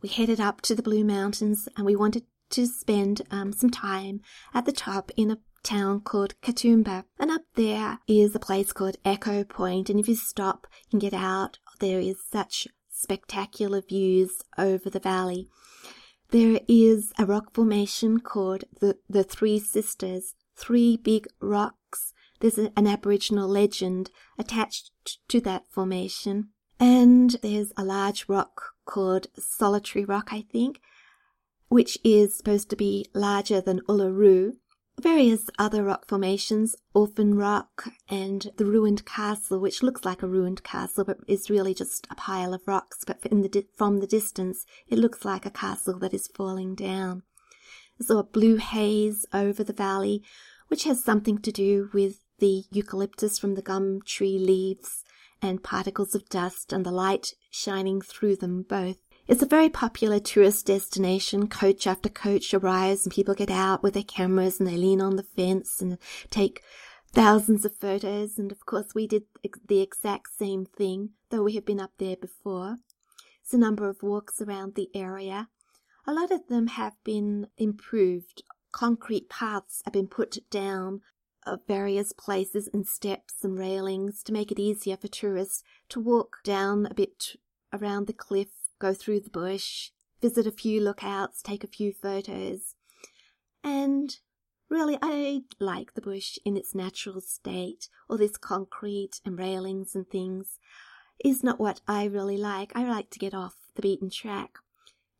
we 0.00 0.08
headed 0.08 0.40
up 0.40 0.60
to 0.62 0.74
the 0.74 0.82
Blue 0.82 1.04
Mountains 1.04 1.68
and 1.76 1.84
we 1.84 1.96
wanted 1.96 2.24
to 2.50 2.66
spend 2.66 3.22
um, 3.30 3.52
some 3.52 3.70
time 3.70 4.20
at 4.54 4.64
the 4.64 4.72
top 4.72 5.10
in 5.16 5.30
a 5.30 5.38
town 5.68 6.00
called 6.00 6.34
Katoomba. 6.40 7.04
And 7.18 7.30
up 7.30 7.42
there 7.54 7.98
is 8.08 8.34
a 8.34 8.40
place 8.40 8.72
called 8.72 8.96
Echo 9.04 9.44
Point. 9.44 9.90
And 9.90 10.00
if 10.00 10.08
you 10.08 10.16
stop 10.16 10.66
and 10.90 11.00
get 11.00 11.12
out, 11.12 11.58
there 11.80 12.00
is 12.00 12.16
such 12.30 12.66
spectacular 12.90 13.82
views 13.82 14.42
over 14.56 14.88
the 14.88 14.98
valley. 14.98 15.48
There 16.30 16.60
is 16.68 17.12
a 17.18 17.26
rock 17.26 17.54
formation 17.54 18.20
called 18.20 18.64
the, 18.80 18.98
the 19.08 19.24
Three 19.24 19.58
Sisters, 19.58 20.34
three 20.56 20.96
big 20.96 21.26
rocks. 21.40 22.12
There's 22.40 22.58
an 22.58 22.86
Aboriginal 22.86 23.48
legend 23.48 24.10
attached 24.38 24.90
to 25.28 25.40
that 25.42 25.64
formation. 25.70 26.50
And 26.80 27.36
there's 27.42 27.72
a 27.76 27.84
large 27.84 28.26
rock 28.28 28.62
called 28.84 29.26
Solitary 29.38 30.04
Rock, 30.04 30.28
I 30.32 30.44
think, 30.52 30.80
which 31.68 31.98
is 32.04 32.36
supposed 32.36 32.70
to 32.70 32.76
be 32.76 33.06
larger 33.14 33.60
than 33.60 33.80
Uluru. 33.88 34.52
Various 35.00 35.48
other 35.60 35.84
rock 35.84 36.08
formations, 36.08 36.74
Orphan 36.92 37.36
Rock 37.36 37.88
and 38.08 38.50
the 38.56 38.64
ruined 38.64 39.06
castle, 39.06 39.60
which 39.60 39.80
looks 39.80 40.04
like 40.04 40.24
a 40.24 40.28
ruined 40.28 40.64
castle 40.64 41.04
but 41.04 41.18
is 41.28 41.48
really 41.48 41.72
just 41.72 42.08
a 42.10 42.16
pile 42.16 42.52
of 42.52 42.66
rocks. 42.66 43.04
But 43.06 43.22
the, 43.22 43.66
from 43.76 43.98
the 43.98 44.08
distance, 44.08 44.66
it 44.88 44.98
looks 44.98 45.24
like 45.24 45.46
a 45.46 45.50
castle 45.50 46.00
that 46.00 46.12
is 46.12 46.26
falling 46.26 46.74
down. 46.74 47.22
There's 47.96 48.10
a 48.10 48.24
blue 48.24 48.56
haze 48.56 49.24
over 49.32 49.62
the 49.62 49.72
valley, 49.72 50.24
which 50.66 50.82
has 50.82 51.04
something 51.04 51.38
to 51.42 51.52
do 51.52 51.90
with 51.94 52.20
the 52.40 52.64
eucalyptus 52.72 53.38
from 53.38 53.54
the 53.54 53.62
gum 53.62 54.00
tree 54.04 54.38
leaves 54.38 55.04
and 55.40 55.62
particles 55.62 56.16
of 56.16 56.28
dust 56.28 56.72
and 56.72 56.84
the 56.84 56.90
light 56.90 57.34
shining 57.50 58.00
through 58.00 58.34
them 58.34 58.62
both. 58.62 58.98
It's 59.28 59.42
a 59.42 59.46
very 59.46 59.68
popular 59.68 60.20
tourist 60.20 60.64
destination. 60.64 61.48
Coach 61.48 61.86
after 61.86 62.08
coach 62.08 62.54
arrives 62.54 63.04
and 63.04 63.14
people 63.14 63.34
get 63.34 63.50
out 63.50 63.82
with 63.82 63.92
their 63.92 64.02
cameras 64.02 64.58
and 64.58 64.66
they 64.66 64.78
lean 64.78 65.02
on 65.02 65.16
the 65.16 65.22
fence 65.22 65.82
and 65.82 65.98
take 66.30 66.62
thousands 67.12 67.66
of 67.66 67.76
photos. 67.76 68.38
And 68.38 68.50
of 68.50 68.64
course, 68.64 68.94
we 68.94 69.06
did 69.06 69.24
the 69.68 69.82
exact 69.82 70.28
same 70.38 70.64
thing, 70.64 71.10
though 71.28 71.42
we 71.42 71.56
have 71.56 71.66
been 71.66 71.78
up 71.78 71.92
there 71.98 72.16
before. 72.16 72.76
It's 73.42 73.52
a 73.52 73.58
number 73.58 73.86
of 73.90 74.02
walks 74.02 74.40
around 74.40 74.76
the 74.76 74.88
area. 74.94 75.48
A 76.06 76.14
lot 76.14 76.30
of 76.30 76.48
them 76.48 76.68
have 76.68 76.94
been 77.04 77.48
improved. 77.58 78.42
Concrete 78.72 79.28
paths 79.28 79.82
have 79.84 79.92
been 79.92 80.08
put 80.08 80.38
down 80.50 81.02
of 81.46 81.60
various 81.68 82.12
places 82.12 82.70
and 82.72 82.86
steps 82.86 83.44
and 83.44 83.58
railings 83.58 84.22
to 84.22 84.32
make 84.32 84.50
it 84.50 84.58
easier 84.58 84.96
for 84.96 85.08
tourists 85.08 85.62
to 85.90 86.00
walk 86.00 86.38
down 86.44 86.86
a 86.86 86.94
bit 86.94 87.36
around 87.74 88.06
the 88.06 88.14
cliff, 88.14 88.48
go 88.78 88.94
through 88.94 89.20
the 89.20 89.30
bush, 89.30 89.90
visit 90.20 90.46
a 90.46 90.52
few 90.52 90.80
lookouts, 90.80 91.42
take 91.42 91.64
a 91.64 91.68
few 91.68 91.92
photos. 91.92 92.74
And 93.62 94.16
really, 94.68 94.98
I 95.02 95.42
like 95.58 95.94
the 95.94 96.00
bush 96.00 96.38
in 96.44 96.56
its 96.56 96.74
natural 96.74 97.20
state. 97.20 97.88
All 98.08 98.16
this 98.16 98.36
concrete 98.36 99.20
and 99.24 99.38
railings 99.38 99.94
and 99.94 100.08
things 100.08 100.58
is 101.24 101.42
not 101.42 101.58
what 101.58 101.80
I 101.88 102.04
really 102.04 102.36
like. 102.36 102.72
I 102.74 102.88
like 102.88 103.10
to 103.10 103.18
get 103.18 103.34
off 103.34 103.56
the 103.74 103.82
beaten 103.82 104.10
track. 104.10 104.58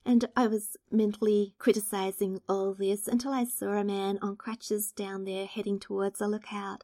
And 0.04 0.26
I 0.36 0.46
was 0.46 0.76
mentally 0.90 1.54
criticizing 1.58 2.40
all 2.48 2.72
this 2.72 3.08
until 3.08 3.32
I 3.32 3.44
saw 3.44 3.72
a 3.72 3.84
man 3.84 4.18
on 4.22 4.36
crutches 4.36 4.90
down 4.90 5.24
there 5.24 5.46
heading 5.46 5.78
towards 5.78 6.20
a 6.20 6.26
lookout. 6.26 6.82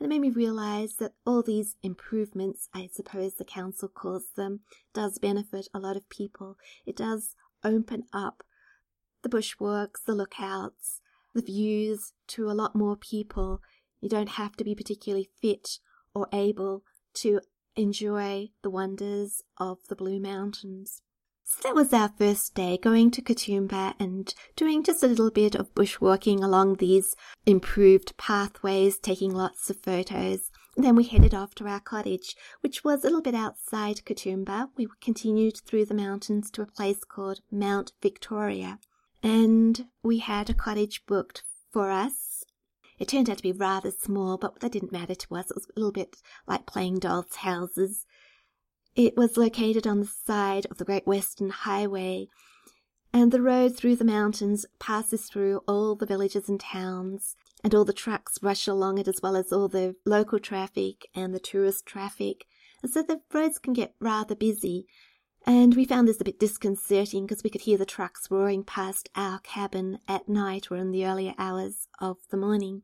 And 0.00 0.06
it 0.06 0.08
made 0.08 0.22
me 0.22 0.30
realize 0.30 0.94
that 0.94 1.12
all 1.26 1.42
these 1.42 1.76
improvements, 1.82 2.70
I 2.72 2.88
suppose 2.90 3.34
the 3.34 3.44
council 3.44 3.86
calls 3.86 4.30
them, 4.34 4.60
does 4.94 5.18
benefit 5.18 5.68
a 5.74 5.78
lot 5.78 5.96
of 5.96 6.08
people. 6.08 6.56
It 6.86 6.96
does 6.96 7.36
open 7.62 8.04
up 8.10 8.42
the 9.22 9.28
bushwalks, 9.28 10.02
the 10.06 10.14
lookouts, 10.14 11.02
the 11.34 11.42
views 11.42 12.14
to 12.28 12.50
a 12.50 12.52
lot 12.52 12.74
more 12.74 12.96
people. 12.96 13.60
You 14.00 14.08
don't 14.08 14.30
have 14.30 14.56
to 14.56 14.64
be 14.64 14.74
particularly 14.74 15.28
fit 15.42 15.78
or 16.14 16.28
able 16.32 16.82
to 17.14 17.40
enjoy 17.76 18.48
the 18.62 18.70
wonders 18.70 19.42
of 19.58 19.78
the 19.88 19.96
Blue 19.96 20.18
Mountains. 20.18 21.02
So 21.52 21.58
that 21.64 21.74
was 21.74 21.92
our 21.92 22.12
first 22.16 22.54
day 22.54 22.78
going 22.80 23.10
to 23.10 23.20
Katoomba 23.20 23.94
and 23.98 24.32
doing 24.54 24.84
just 24.84 25.02
a 25.02 25.08
little 25.08 25.32
bit 25.32 25.56
of 25.56 25.74
bushwalking 25.74 26.44
along 26.44 26.76
these 26.76 27.16
improved 27.44 28.16
pathways, 28.16 29.00
taking 29.00 29.34
lots 29.34 29.68
of 29.68 29.82
photos. 29.82 30.52
Then 30.76 30.94
we 30.94 31.02
headed 31.02 31.34
off 31.34 31.56
to 31.56 31.66
our 31.66 31.80
cottage, 31.80 32.36
which 32.60 32.84
was 32.84 33.02
a 33.02 33.08
little 33.08 33.20
bit 33.20 33.34
outside 33.34 34.04
Katoomba. 34.04 34.68
We 34.76 34.86
continued 35.00 35.60
through 35.66 35.86
the 35.86 35.94
mountains 35.94 36.52
to 36.52 36.62
a 36.62 36.66
place 36.66 37.02
called 37.02 37.40
Mount 37.50 37.94
Victoria. 38.00 38.78
And 39.20 39.88
we 40.04 40.18
had 40.18 40.50
a 40.50 40.54
cottage 40.54 41.04
booked 41.04 41.42
for 41.72 41.90
us. 41.90 42.44
It 43.00 43.08
turned 43.08 43.28
out 43.28 43.38
to 43.38 43.42
be 43.42 43.50
rather 43.50 43.90
small, 43.90 44.38
but 44.38 44.60
that 44.60 44.70
didn't 44.70 44.92
matter 44.92 45.16
to 45.16 45.34
us. 45.34 45.50
It 45.50 45.56
was 45.56 45.66
a 45.66 45.80
little 45.80 45.90
bit 45.90 46.16
like 46.46 46.64
playing 46.64 47.00
dolls' 47.00 47.36
houses. 47.36 48.06
It 49.02 49.16
was 49.16 49.38
located 49.38 49.86
on 49.86 50.00
the 50.00 50.06
side 50.26 50.66
of 50.70 50.76
the 50.76 50.84
Great 50.84 51.06
Western 51.06 51.48
Highway, 51.48 52.28
and 53.14 53.32
the 53.32 53.40
road 53.40 53.74
through 53.74 53.96
the 53.96 54.04
mountains 54.04 54.66
passes 54.78 55.24
through 55.24 55.62
all 55.66 55.94
the 55.94 56.04
villages 56.04 56.50
and 56.50 56.60
towns, 56.60 57.34
and 57.64 57.74
all 57.74 57.86
the 57.86 57.94
trucks 57.94 58.42
rush 58.42 58.68
along 58.68 58.98
it 58.98 59.08
as 59.08 59.22
well 59.22 59.36
as 59.36 59.54
all 59.54 59.68
the 59.68 59.96
local 60.04 60.38
traffic 60.38 61.08
and 61.14 61.34
the 61.34 61.40
tourist 61.40 61.86
traffic. 61.86 62.44
And 62.82 62.92
so 62.92 63.02
the 63.02 63.22
roads 63.32 63.58
can 63.58 63.72
get 63.72 63.94
rather 64.00 64.34
busy. 64.34 64.84
And 65.46 65.74
we 65.74 65.86
found 65.86 66.06
this 66.06 66.20
a 66.20 66.24
bit 66.24 66.38
disconcerting 66.38 67.24
because 67.24 67.42
we 67.42 67.48
could 67.48 67.62
hear 67.62 67.78
the 67.78 67.86
trucks 67.86 68.30
roaring 68.30 68.64
past 68.64 69.08
our 69.16 69.38
cabin 69.38 70.00
at 70.08 70.28
night 70.28 70.70
or 70.70 70.76
in 70.76 70.90
the 70.90 71.06
earlier 71.06 71.32
hours 71.38 71.88
of 72.02 72.18
the 72.30 72.36
morning. 72.36 72.82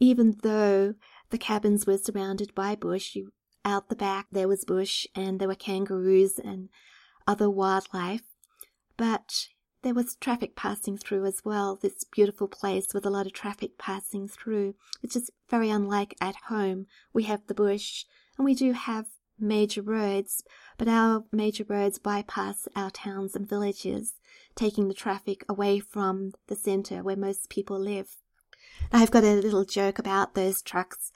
Even 0.00 0.38
though 0.42 0.94
the 1.30 1.38
cabins 1.38 1.86
were 1.86 1.98
surrounded 1.98 2.52
by 2.52 2.74
bush, 2.74 3.14
you 3.14 3.30
out 3.64 3.88
the 3.88 3.96
back 3.96 4.26
there 4.30 4.48
was 4.48 4.64
bush 4.64 5.06
and 5.14 5.38
there 5.38 5.48
were 5.48 5.54
kangaroos 5.54 6.38
and 6.38 6.68
other 7.26 7.50
wildlife, 7.50 8.22
but 8.96 9.48
there 9.82 9.94
was 9.94 10.16
traffic 10.16 10.54
passing 10.56 10.98
through 10.98 11.24
as 11.24 11.42
well. 11.44 11.76
This 11.76 12.04
beautiful 12.04 12.48
place 12.48 12.92
with 12.92 13.06
a 13.06 13.10
lot 13.10 13.26
of 13.26 13.32
traffic 13.32 13.78
passing 13.78 14.28
through, 14.28 14.74
which 15.02 15.16
is 15.16 15.30
very 15.48 15.70
unlike 15.70 16.14
at 16.20 16.36
home. 16.48 16.86
We 17.12 17.24
have 17.24 17.46
the 17.46 17.54
bush 17.54 18.04
and 18.36 18.44
we 18.44 18.54
do 18.54 18.72
have 18.72 19.06
major 19.38 19.80
roads, 19.80 20.44
but 20.76 20.88
our 20.88 21.24
major 21.32 21.64
roads 21.66 21.98
bypass 21.98 22.68
our 22.76 22.90
towns 22.90 23.34
and 23.34 23.48
villages, 23.48 24.14
taking 24.54 24.88
the 24.88 24.94
traffic 24.94 25.44
away 25.48 25.80
from 25.80 26.32
the 26.48 26.56
centre 26.56 27.02
where 27.02 27.16
most 27.16 27.48
people 27.48 27.78
live. 27.78 28.16
I've 28.92 29.10
got 29.10 29.24
a 29.24 29.34
little 29.34 29.64
joke 29.64 29.98
about 29.98 30.34
those 30.34 30.62
trucks 30.62 31.10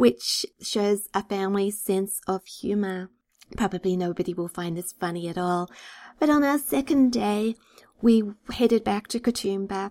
which 0.00 0.46
shows 0.62 1.10
a 1.12 1.22
family's 1.22 1.78
sense 1.78 2.22
of 2.26 2.46
humour. 2.46 3.10
Probably 3.54 3.98
nobody 3.98 4.32
will 4.32 4.48
find 4.48 4.74
this 4.74 4.92
funny 4.92 5.28
at 5.28 5.36
all. 5.36 5.70
But 6.18 6.30
on 6.30 6.42
our 6.42 6.56
second 6.56 7.12
day, 7.12 7.54
we 8.00 8.22
headed 8.50 8.82
back 8.82 9.08
to 9.08 9.20
Katoomba 9.20 9.90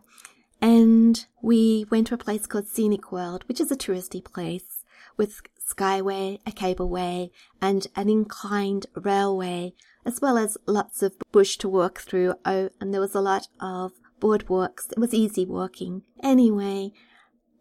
and 0.59 1.27
we 1.43 1.85
went 1.91 2.07
to 2.07 2.15
a 2.15 2.17
place 2.17 2.47
called 2.47 2.67
Scenic 2.67 3.11
World, 3.11 3.43
which 3.47 3.61
is 3.61 3.71
a 3.71 3.75
touristy 3.75 4.23
place 4.23 4.83
with 5.15 5.43
skyway, 5.63 6.39
a 6.43 6.51
cableway, 6.51 7.29
and 7.61 7.85
an 7.95 8.09
inclined 8.09 8.87
railway, 8.95 9.73
as 10.07 10.19
well 10.19 10.39
as 10.39 10.57
lots 10.65 11.03
of 11.03 11.13
bush 11.31 11.55
to 11.57 11.69
walk 11.69 11.99
through. 11.99 12.33
Oh, 12.45 12.71
and 12.81 12.91
there 12.91 13.01
was 13.01 13.13
a 13.13 13.21
lot 13.21 13.47
of 13.61 13.91
boardwalks. 14.19 14.91
It 14.91 14.97
was 14.97 15.13
easy 15.13 15.45
walking. 15.45 16.01
Anyway, 16.23 16.93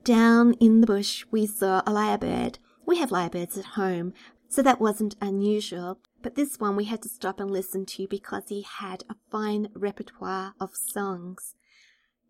down 0.08 0.54
in 0.54 0.80
the 0.80 0.86
bush, 0.86 1.26
we 1.30 1.46
saw 1.46 1.80
a 1.80 1.92
lyrebird. 1.92 2.56
We 2.86 2.96
have 2.96 3.10
lyrebirds 3.10 3.58
at 3.58 3.76
home, 3.76 4.14
so 4.48 4.62
that 4.62 4.80
wasn't 4.80 5.16
unusual. 5.20 5.98
But 6.22 6.34
this 6.34 6.58
one 6.58 6.76
we 6.76 6.84
had 6.84 7.02
to 7.02 7.10
stop 7.10 7.38
and 7.38 7.50
listen 7.50 7.84
to 7.84 8.08
because 8.08 8.44
he 8.48 8.62
had 8.62 9.04
a 9.10 9.16
fine 9.30 9.68
repertoire 9.74 10.54
of 10.58 10.74
songs. 10.74 11.56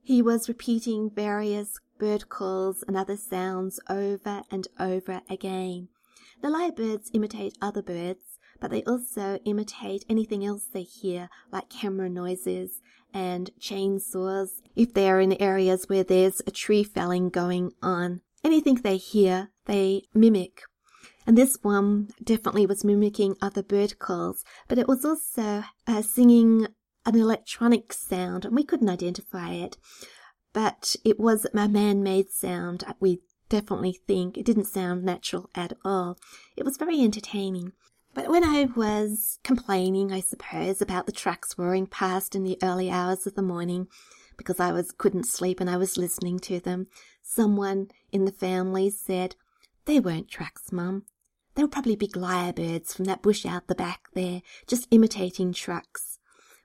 He 0.02 0.20
was 0.20 0.48
repeating 0.48 1.12
various 1.14 1.78
bird 2.00 2.28
calls 2.28 2.82
and 2.88 2.96
other 2.96 3.16
sounds 3.16 3.78
over 3.88 4.42
and 4.50 4.66
over 4.80 5.20
again. 5.30 5.86
The 6.42 6.48
lyrebirds 6.48 7.10
imitate 7.12 7.56
other 7.62 7.82
birds, 7.82 8.40
but 8.60 8.72
they 8.72 8.82
also 8.82 9.38
imitate 9.44 10.04
anything 10.08 10.44
else 10.44 10.64
they 10.64 10.82
hear, 10.82 11.28
like 11.52 11.70
camera 11.70 12.08
noises 12.08 12.80
and 13.12 13.50
chainsaws, 13.60 14.60
if 14.76 14.94
they 14.94 15.08
are 15.08 15.20
in 15.20 15.40
areas 15.40 15.88
where 15.88 16.04
there's 16.04 16.40
a 16.46 16.50
tree 16.50 16.84
felling 16.84 17.30
going 17.30 17.72
on. 17.82 18.20
Anything 18.44 18.76
they 18.76 18.96
hear, 18.96 19.50
they 19.66 20.02
mimic. 20.14 20.62
And 21.26 21.36
this 21.36 21.58
one 21.62 22.08
definitely 22.22 22.64
was 22.64 22.84
mimicking 22.84 23.36
other 23.42 23.62
bird 23.62 23.98
calls, 23.98 24.44
but 24.66 24.78
it 24.78 24.88
was 24.88 25.04
also 25.04 25.64
uh, 25.86 26.02
singing 26.02 26.68
an 27.04 27.14
electronic 27.14 27.92
sound, 27.92 28.44
and 28.44 28.54
we 28.54 28.64
couldn't 28.64 28.88
identify 28.88 29.52
it. 29.52 29.76
But 30.52 30.96
it 31.04 31.20
was 31.20 31.46
a 31.52 31.68
man 31.68 32.02
made 32.02 32.30
sound, 32.30 32.84
we 33.00 33.20
definitely 33.48 33.98
think. 34.06 34.36
It 34.36 34.46
didn't 34.46 34.64
sound 34.64 35.04
natural 35.04 35.50
at 35.54 35.72
all. 35.84 36.18
It 36.56 36.64
was 36.64 36.76
very 36.76 37.00
entertaining. 37.00 37.72
But 38.18 38.30
when 38.30 38.42
I 38.42 38.64
was 38.74 39.38
complaining, 39.44 40.10
I 40.10 40.18
suppose, 40.18 40.82
about 40.82 41.06
the 41.06 41.12
trucks 41.12 41.56
roaring 41.56 41.86
past 41.86 42.34
in 42.34 42.42
the 42.42 42.58
early 42.64 42.90
hours 42.90 43.28
of 43.28 43.36
the 43.36 43.42
morning, 43.42 43.86
because 44.36 44.58
I 44.58 44.72
was 44.72 44.90
couldn't 44.90 45.28
sleep 45.28 45.60
and 45.60 45.70
I 45.70 45.76
was 45.76 45.96
listening 45.96 46.40
to 46.40 46.58
them, 46.58 46.88
someone 47.22 47.92
in 48.10 48.24
the 48.24 48.32
family 48.32 48.90
said, 48.90 49.36
They 49.84 50.00
weren't 50.00 50.28
trucks, 50.28 50.72
Mum. 50.72 51.04
They 51.54 51.62
were 51.62 51.68
probably 51.68 51.94
big 51.94 52.14
lyrebirds 52.14 52.92
from 52.92 53.04
that 53.04 53.22
bush 53.22 53.46
out 53.46 53.68
the 53.68 53.76
back 53.76 54.08
there, 54.14 54.42
just 54.66 54.88
imitating 54.90 55.52
trucks, 55.52 56.07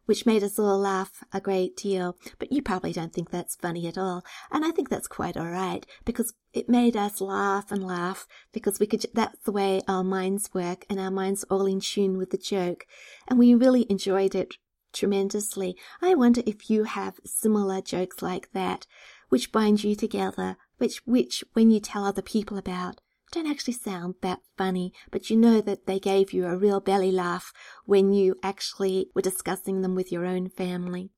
which 0.05 0.25
made 0.25 0.43
us 0.43 0.59
all 0.59 0.77
laugh 0.79 1.23
a 1.33 1.41
great 1.41 1.75
deal. 1.75 2.17
But 2.39 2.51
you 2.51 2.61
probably 2.61 2.93
don't 2.93 3.13
think 3.13 3.29
that's 3.29 3.55
funny 3.55 3.87
at 3.87 3.97
all, 3.97 4.23
and 4.51 4.65
I 4.65 4.71
think 4.71 4.89
that's 4.89 5.07
quite 5.07 5.37
all 5.37 5.49
right 5.49 5.85
because 6.05 6.33
it 6.53 6.69
made 6.69 6.95
us 6.95 7.21
laugh 7.21 7.71
and 7.71 7.85
laugh 7.85 8.27
because 8.51 8.79
we 8.79 8.87
could. 8.87 9.05
That's 9.13 9.39
the 9.43 9.51
way 9.51 9.81
our 9.87 10.03
minds 10.03 10.49
work, 10.53 10.85
and 10.89 10.99
our 10.99 11.11
minds 11.11 11.43
all 11.45 11.65
in 11.65 11.79
tune 11.79 12.17
with 12.17 12.31
the 12.31 12.37
joke, 12.37 12.85
and 13.27 13.39
we 13.39 13.53
really 13.53 13.85
enjoyed 13.89 14.35
it 14.35 14.55
tremendously. 14.93 15.75
I 16.01 16.13
wonder 16.15 16.41
if 16.45 16.69
you 16.69 16.83
have 16.83 17.19
similar 17.25 17.81
jokes 17.81 18.21
like 18.21 18.51
that, 18.53 18.85
which 19.29 19.51
bind 19.51 19.83
you 19.83 19.95
together, 19.95 20.57
which 20.77 21.01
which 21.05 21.43
when 21.53 21.71
you 21.71 21.79
tell 21.79 22.05
other 22.05 22.21
people 22.21 22.57
about 22.57 23.01
don't 23.33 23.49
actually 23.49 23.73
sound 23.73 24.15
that 24.21 24.41
funny, 24.57 24.93
but 25.11 25.29
you 25.29 25.35
know 25.35 25.59
that 25.61 25.87
they 25.87 25.99
gave 25.99 26.33
you 26.33 26.45
a 26.45 26.55
real 26.55 26.79
belly 26.79 27.11
laugh 27.11 27.51
when 27.85 28.13
you 28.13 28.35
actually 28.43 29.09
were 29.15 29.21
discussing 29.21 29.81
them 29.81 29.95
with 29.95 30.11
your 30.11 30.25
own 30.25 30.49
family. 30.49 31.09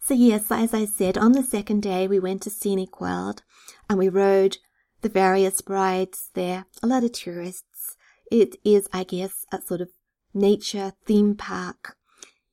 So, 0.00 0.12
yes, 0.12 0.50
as 0.50 0.74
I 0.74 0.84
said, 0.84 1.16
on 1.16 1.32
the 1.32 1.42
second 1.42 1.82
day 1.82 2.08
we 2.08 2.18
went 2.18 2.42
to 2.42 2.50
Scenic 2.50 3.00
World 3.00 3.42
and 3.88 3.98
we 3.98 4.08
rode 4.08 4.58
the 5.02 5.08
various 5.08 5.62
rides 5.68 6.30
there. 6.34 6.66
A 6.82 6.86
lot 6.86 7.04
of 7.04 7.12
tourists. 7.12 7.96
It 8.30 8.56
is, 8.64 8.88
I 8.92 9.04
guess, 9.04 9.46
a 9.52 9.62
sort 9.62 9.80
of 9.80 9.90
nature 10.34 10.94
theme 11.06 11.36
park. 11.36 11.96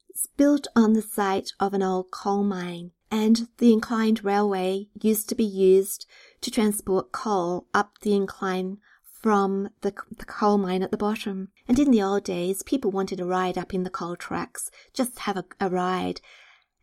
It's 0.08 0.28
built 0.38 0.67
on 0.76 0.93
the 0.93 1.02
site 1.02 1.52
of 1.60 1.74
an 1.74 1.82
old 1.82 2.12
coal 2.12 2.43
mine 2.43 2.91
and 3.10 3.50
the 3.58 3.74
inclined 3.74 4.24
railway 4.24 4.88
used 5.02 5.28
to 5.30 5.36
be 5.36 5.43
used 5.43 6.06
to 6.41 6.51
transport 6.51 7.12
coal 7.12 7.67
up 7.73 7.99
the 8.01 8.13
incline 8.13 8.77
from 9.21 9.69
the, 9.82 9.93
the 10.17 10.25
coal 10.25 10.58
mine 10.58 10.82
at 10.82 10.91
the 10.91 10.97
bottom. 10.97 11.49
And 11.67 11.77
in 11.77 11.91
the 11.91 12.01
old 12.01 12.23
days, 12.23 12.63
people 12.63 12.91
wanted 12.91 13.19
a 13.19 13.25
ride 13.25 13.58
up 13.58 13.73
in 13.73 13.84
the 13.84 13.89
coal 13.89 14.15
tracks, 14.15 14.71
just 14.93 15.19
have 15.19 15.38
a, 15.38 15.45
a 15.60 15.69
ride. 15.69 16.21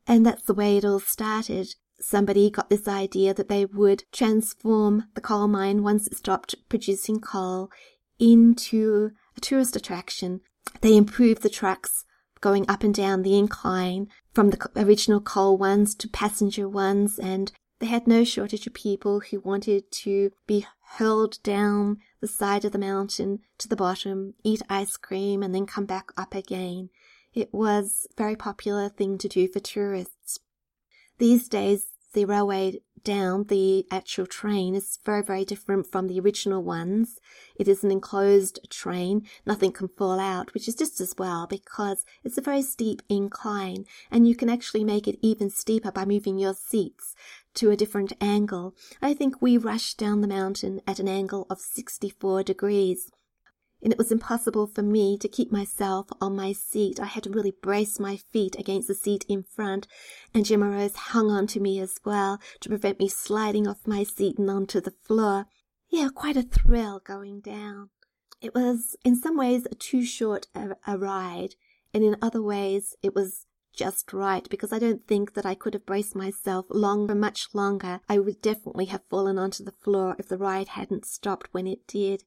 And 0.06 0.24
that's 0.24 0.44
the 0.44 0.54
way 0.54 0.76
it 0.76 0.84
all 0.84 1.00
started. 1.00 1.74
Somebody 2.00 2.48
got 2.48 2.70
this 2.70 2.86
idea 2.86 3.34
that 3.34 3.48
they 3.48 3.64
would 3.64 4.04
transform 4.12 5.08
the 5.14 5.20
coal 5.20 5.48
mine 5.48 5.82
once 5.82 6.06
it 6.06 6.16
stopped 6.16 6.54
producing 6.68 7.20
coal 7.20 7.70
into 8.20 9.10
a 9.36 9.40
tourist 9.40 9.74
attraction. 9.74 10.40
They 10.80 10.96
improved 10.96 11.42
the 11.42 11.50
tracks 11.50 12.04
going 12.40 12.64
up 12.68 12.84
and 12.84 12.94
down 12.94 13.22
the 13.22 13.36
incline 13.36 14.06
from 14.32 14.50
the 14.50 14.70
original 14.76 15.20
coal 15.20 15.58
ones 15.58 15.94
to 15.96 16.08
passenger 16.08 16.68
ones, 16.68 17.18
and 17.18 17.50
they 17.80 17.86
had 17.86 18.06
no 18.06 18.24
shortage 18.24 18.66
of 18.66 18.74
people 18.74 19.20
who 19.20 19.40
wanted 19.40 19.90
to 19.90 20.32
be 20.46 20.66
hurled 20.96 21.40
down 21.42 21.98
the 22.20 22.26
side 22.26 22.64
of 22.64 22.72
the 22.72 22.78
mountain 22.78 23.40
to 23.58 23.68
the 23.68 23.76
bottom, 23.76 24.34
eat 24.42 24.62
ice 24.68 24.96
cream, 24.96 25.42
and 25.42 25.54
then 25.54 25.66
come 25.66 25.86
back 25.86 26.10
up 26.16 26.34
again. 26.34 26.90
It 27.34 27.52
was 27.52 28.06
a 28.10 28.14
very 28.16 28.36
popular 28.36 28.88
thing 28.88 29.18
to 29.18 29.28
do 29.28 29.46
for 29.46 29.60
tourists. 29.60 30.40
These 31.18 31.48
days, 31.48 31.86
the 32.14 32.24
railway 32.24 32.80
down 33.04 33.44
the 33.44 33.86
actual 33.90 34.26
train 34.26 34.74
is 34.74 34.98
very, 35.04 35.22
very 35.22 35.44
different 35.44 35.86
from 35.86 36.08
the 36.08 36.20
original 36.20 36.62
ones. 36.62 37.18
It 37.56 37.68
is 37.68 37.84
an 37.84 37.90
enclosed 37.90 38.58
train. 38.70 39.26
Nothing 39.46 39.72
can 39.72 39.88
fall 39.88 40.18
out, 40.18 40.52
which 40.54 40.68
is 40.68 40.74
just 40.74 41.00
as 41.00 41.14
well 41.18 41.46
because 41.46 42.04
it's 42.24 42.38
a 42.38 42.42
very 42.42 42.62
steep 42.62 43.02
incline 43.08 43.84
and 44.10 44.26
you 44.26 44.34
can 44.34 44.48
actually 44.48 44.84
make 44.84 45.06
it 45.06 45.18
even 45.22 45.50
steeper 45.50 45.92
by 45.92 46.04
moving 46.04 46.38
your 46.38 46.54
seats 46.54 47.14
to 47.54 47.70
a 47.70 47.76
different 47.76 48.12
angle. 48.20 48.74
I 49.02 49.14
think 49.14 49.40
we 49.40 49.56
rushed 49.56 49.98
down 49.98 50.20
the 50.20 50.28
mountain 50.28 50.80
at 50.86 50.98
an 50.98 51.08
angle 51.08 51.46
of 51.50 51.60
64 51.60 52.42
degrees 52.42 53.10
and 53.82 53.92
it 53.92 53.98
was 53.98 54.10
impossible 54.10 54.66
for 54.66 54.82
me 54.82 55.16
to 55.18 55.28
keep 55.28 55.52
myself 55.52 56.08
on 56.20 56.34
my 56.34 56.52
seat. 56.52 56.98
I 56.98 57.06
had 57.06 57.22
to 57.24 57.30
really 57.30 57.54
brace 57.62 58.00
my 58.00 58.16
feet 58.16 58.56
against 58.58 58.88
the 58.88 58.94
seat 58.94 59.24
in 59.28 59.44
front, 59.44 59.86
and 60.34 60.44
Gemma 60.44 60.68
Rose 60.68 60.96
hung 60.96 61.30
on 61.30 61.46
to 61.48 61.60
me 61.60 61.78
as 61.78 61.96
well 62.04 62.40
to 62.60 62.68
prevent 62.68 62.98
me 62.98 63.08
sliding 63.08 63.68
off 63.68 63.86
my 63.86 64.02
seat 64.02 64.38
and 64.38 64.50
onto 64.50 64.80
the 64.80 64.94
floor. 65.04 65.46
Yeah, 65.88 66.08
quite 66.12 66.36
a 66.36 66.42
thrill 66.42 67.00
going 67.00 67.40
down. 67.40 67.90
It 68.40 68.54
was 68.54 68.96
in 69.04 69.16
some 69.16 69.36
ways 69.36 69.66
a 69.70 69.74
too 69.74 70.04
short 70.04 70.48
a, 70.54 70.70
a 70.86 70.98
ride, 70.98 71.54
and 71.94 72.02
in 72.02 72.16
other 72.20 72.42
ways 72.42 72.96
it 73.02 73.14
was 73.14 73.46
just 73.78 74.12
right 74.12 74.46
because 74.50 74.72
I 74.72 74.80
don't 74.80 75.06
think 75.06 75.34
that 75.34 75.46
I 75.46 75.54
could 75.54 75.72
have 75.72 75.86
braced 75.86 76.16
myself 76.16 76.66
longer, 76.68 77.14
much 77.14 77.46
longer. 77.54 78.00
I 78.08 78.18
would 78.18 78.42
definitely 78.42 78.86
have 78.86 79.02
fallen 79.08 79.38
onto 79.38 79.62
the 79.62 79.72
floor 79.72 80.16
if 80.18 80.28
the 80.28 80.36
ride 80.36 80.68
hadn't 80.68 81.06
stopped 81.06 81.48
when 81.52 81.68
it 81.68 81.86
did. 81.86 82.24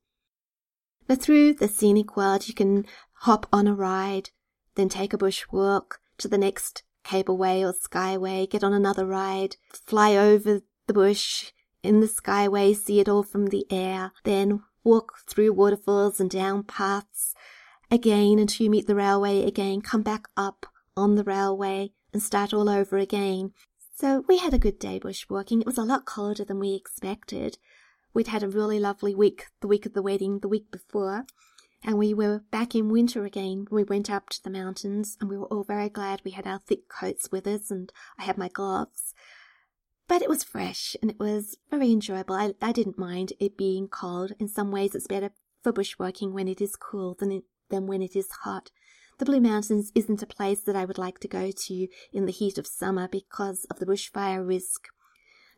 But 1.07 1.21
through 1.21 1.55
the 1.55 1.67
scenic 1.67 2.15
world, 2.15 2.47
you 2.47 2.53
can 2.53 2.85
hop 3.23 3.47
on 3.51 3.67
a 3.67 3.75
ride, 3.75 4.29
then 4.75 4.87
take 4.87 5.11
a 5.11 5.17
bush 5.17 5.43
walk 5.51 5.99
to 6.19 6.29
the 6.29 6.37
next 6.37 6.83
cableway 7.03 7.61
or 7.67 7.73
skyway, 7.73 8.49
get 8.49 8.63
on 8.63 8.71
another 8.71 9.05
ride, 9.05 9.57
fly 9.73 10.15
over 10.15 10.61
the 10.87 10.93
bush 10.93 11.51
in 11.83 11.99
the 11.99 12.07
skyway, 12.07 12.73
see 12.73 13.01
it 13.01 13.09
all 13.09 13.23
from 13.23 13.47
the 13.47 13.65
air, 13.69 14.13
then 14.23 14.63
walk 14.85 15.17
through 15.27 15.51
waterfalls 15.51 16.21
and 16.21 16.29
down 16.29 16.63
paths 16.63 17.35
again 17.89 18.39
until 18.39 18.63
you 18.63 18.69
meet 18.69 18.87
the 18.87 18.95
railway 18.95 19.43
again, 19.43 19.81
come 19.81 20.01
back 20.01 20.27
up 20.37 20.65
on 21.01 21.15
the 21.15 21.23
railway 21.23 21.91
and 22.13 22.21
start 22.21 22.53
all 22.53 22.69
over 22.69 22.97
again. 22.97 23.51
So 23.95 24.23
we 24.27 24.37
had 24.37 24.53
a 24.53 24.59
good 24.59 24.79
day 24.79 24.99
bushwalking. 24.99 25.61
It 25.61 25.65
was 25.65 25.77
a 25.77 25.83
lot 25.83 26.05
colder 26.05 26.43
than 26.43 26.59
we 26.59 26.73
expected, 26.73 27.57
We'd 28.13 28.27
had 28.27 28.43
a 28.43 28.49
really 28.49 28.79
lovely 28.79 29.15
week, 29.15 29.47
the 29.61 29.67
week 29.67 29.85
of 29.85 29.93
the 29.93 30.01
wedding, 30.01 30.39
the 30.39 30.49
week 30.49 30.69
before, 30.69 31.25
and 31.83 31.97
we 31.97 32.13
were 32.13 32.43
back 32.51 32.75
in 32.75 32.89
winter 32.89 33.23
again. 33.23 33.67
We 33.71 33.83
went 33.83 34.09
up 34.09 34.29
to 34.29 34.43
the 34.43 34.49
mountains, 34.49 35.17
and 35.21 35.29
we 35.29 35.37
were 35.37 35.45
all 35.45 35.63
very 35.63 35.87
glad 35.87 36.21
we 36.23 36.31
had 36.31 36.45
our 36.45 36.59
thick 36.59 36.89
coats 36.89 37.31
with 37.31 37.47
us, 37.47 37.71
and 37.71 37.91
I 38.19 38.23
had 38.23 38.37
my 38.37 38.49
gloves. 38.49 39.13
But 40.09 40.21
it 40.21 40.27
was 40.27 40.43
fresh, 40.43 40.97
and 41.01 41.09
it 41.09 41.19
was 41.19 41.57
very 41.69 41.91
enjoyable. 41.91 42.35
I, 42.35 42.53
I 42.61 42.73
didn't 42.73 42.99
mind 42.99 43.31
it 43.39 43.57
being 43.57 43.87
cold. 43.87 44.33
In 44.39 44.49
some 44.49 44.71
ways, 44.71 44.93
it's 44.93 45.07
better 45.07 45.31
for 45.63 45.71
bushwalking 45.71 46.33
when 46.33 46.49
it 46.49 46.59
is 46.59 46.75
cool 46.75 47.15
than, 47.17 47.31
it, 47.31 47.43
than 47.69 47.87
when 47.87 48.01
it 48.01 48.13
is 48.13 48.29
hot. 48.43 48.71
The 49.21 49.25
Blue 49.25 49.39
Mountains 49.39 49.91
isn't 49.93 50.23
a 50.23 50.25
place 50.25 50.61
that 50.61 50.75
I 50.75 50.83
would 50.83 50.97
like 50.97 51.19
to 51.19 51.27
go 51.27 51.51
to 51.51 51.87
in 52.11 52.25
the 52.25 52.31
heat 52.31 52.57
of 52.57 52.65
summer 52.65 53.07
because 53.07 53.67
of 53.69 53.77
the 53.77 53.85
bushfire 53.85 54.43
risk. 54.43 54.87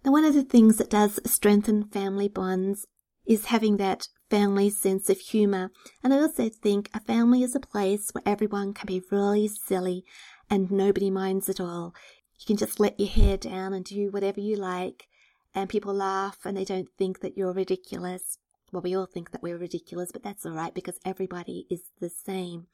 Now, 0.04 0.12
one 0.12 0.26
of 0.26 0.34
the 0.34 0.44
things 0.44 0.76
that 0.80 0.90
does 0.90 1.18
strengthen 1.24 1.88
family 1.88 2.28
bonds 2.28 2.88
is 3.26 3.46
having 3.46 3.78
that 3.78 4.10
family 4.30 4.70
sense 4.70 5.10
of 5.10 5.18
humour. 5.18 5.72
And 6.04 6.14
I 6.14 6.18
also 6.18 6.50
think 6.50 6.90
a 6.94 7.00
family 7.00 7.42
is 7.42 7.56
a 7.56 7.62
place 7.62 8.10
where 8.12 8.24
everyone 8.26 8.74
can 8.74 8.86
be 8.86 9.02
really 9.10 9.48
silly 9.48 10.04
and 10.50 10.70
nobody 10.70 11.10
minds 11.10 11.48
at 11.48 11.62
all. 11.62 11.94
You 12.38 12.46
can 12.46 12.58
just 12.58 12.82
let 12.82 13.00
your 13.00 13.08
hair 13.08 13.38
down 13.38 13.72
and 13.72 13.86
do 13.86 14.12
whatever 14.12 14.42
you 14.42 14.58
like, 14.58 15.08
and 15.56 15.70
people 15.70 15.94
laugh 15.94 16.40
and 16.44 16.58
they 16.58 16.66
don't 16.66 16.90
think 16.98 17.22
that 17.22 17.38
you're 17.38 17.54
ridiculous. 17.54 18.40
Well, 18.74 18.82
we 18.82 18.94
all 18.94 19.06
think 19.06 19.32
that 19.32 19.42
we're 19.42 19.58
ridiculous, 19.58 20.12
but 20.12 20.22
that's 20.22 20.46
all 20.46 20.52
right 20.52 20.74
because 20.74 21.00
everybody 21.06 21.66
is 21.70 21.84
the 22.02 22.10
same. 22.10 22.68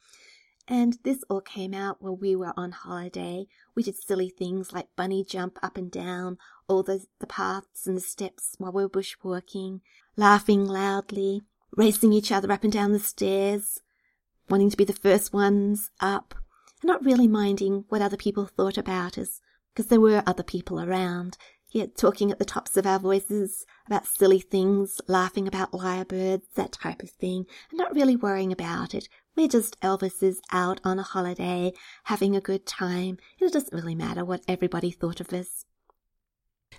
And 0.71 0.99
this 1.03 1.23
all 1.31 1.41
came 1.41 1.73
out 1.73 1.97
while 1.99 2.15
we 2.15 2.35
were 2.35 2.53
on 2.55 2.71
holiday. 2.71 3.47
We 3.73 3.81
did 3.81 3.95
silly 3.95 4.29
things 4.29 4.71
like 4.71 4.95
bunny 4.95 5.25
jump 5.27 5.57
up 5.63 5.77
and 5.77 5.89
down 5.89 6.37
all 6.67 6.83
the, 6.83 7.07
the 7.19 7.25
paths 7.25 7.87
and 7.87 7.97
the 7.97 8.01
steps 8.01 8.53
while 8.59 8.71
we 8.71 8.83
were 8.83 8.89
bushwalking, 8.89 9.81
laughing 10.15 10.67
loudly, 10.67 11.41
racing 11.75 12.13
each 12.13 12.31
other 12.31 12.51
up 12.51 12.63
and 12.63 12.71
down 12.71 12.91
the 12.91 12.99
stairs, 12.99 13.81
wanting 14.47 14.69
to 14.69 14.77
be 14.77 14.83
the 14.83 14.93
first 14.93 15.33
ones 15.33 15.89
up, 15.99 16.35
and 16.83 16.87
not 16.87 17.03
really 17.03 17.27
minding 17.27 17.85
what 17.89 18.03
other 18.03 18.17
people 18.17 18.45
thought 18.45 18.77
about 18.77 19.17
us, 19.17 19.41
because 19.73 19.87
there 19.87 19.99
were 19.99 20.21
other 20.27 20.43
people 20.43 20.79
around. 20.79 21.35
Yet 21.71 21.95
talking 21.95 22.31
at 22.31 22.39
the 22.39 22.45
tops 22.45 22.77
of 22.77 22.87
our 22.87 22.97
voices 22.97 23.65
about 23.85 24.07
silly 24.07 24.39
things, 24.39 24.99
laughing 25.07 25.47
about 25.47 25.71
lyrebirds, 25.71 26.53
that 26.55 26.71
type 26.71 27.03
of 27.03 27.11
thing, 27.11 27.45
and 27.69 27.77
not 27.77 27.93
really 27.93 28.15
worrying 28.15 28.51
about 28.51 28.95
it. 28.95 29.07
We're 29.35 29.47
just 29.47 29.79
Elvises 29.81 30.37
out 30.51 30.81
on 30.83 30.97
a 30.97 31.03
holiday, 31.03 31.73
having 32.05 32.35
a 32.35 32.41
good 32.41 32.65
time. 32.65 33.17
It 33.39 33.53
doesn't 33.53 33.73
really 33.73 33.95
matter 33.95 34.25
what 34.25 34.43
everybody 34.47 34.89
thought 34.89 35.19
of 35.19 35.31
us. 35.31 35.65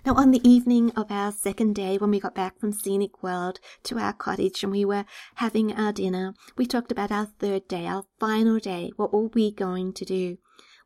Now, 0.05 0.15
on 0.15 0.31
the 0.31 0.47
evening 0.47 0.91
of 0.91 1.11
our 1.11 1.31
second 1.31 1.75
day, 1.75 1.97
when 1.97 2.11
we 2.11 2.19
got 2.19 2.33
back 2.33 2.59
from 2.59 2.71
Scenic 2.73 3.21
World 3.21 3.59
to 3.83 3.99
our 3.99 4.13
cottage 4.13 4.63
and 4.63 4.71
we 4.71 4.83
were 4.83 5.05
having 5.35 5.73
our 5.73 5.93
dinner, 5.93 6.33
we 6.57 6.65
talked 6.65 6.91
about 6.91 7.11
our 7.11 7.27
third 7.39 7.67
day, 7.67 7.85
our 7.85 8.05
final 8.19 8.57
day. 8.57 8.91
What 8.95 9.13
were 9.13 9.27
we 9.27 9.51
going 9.51 9.93
to 9.93 10.05
do? 10.05 10.37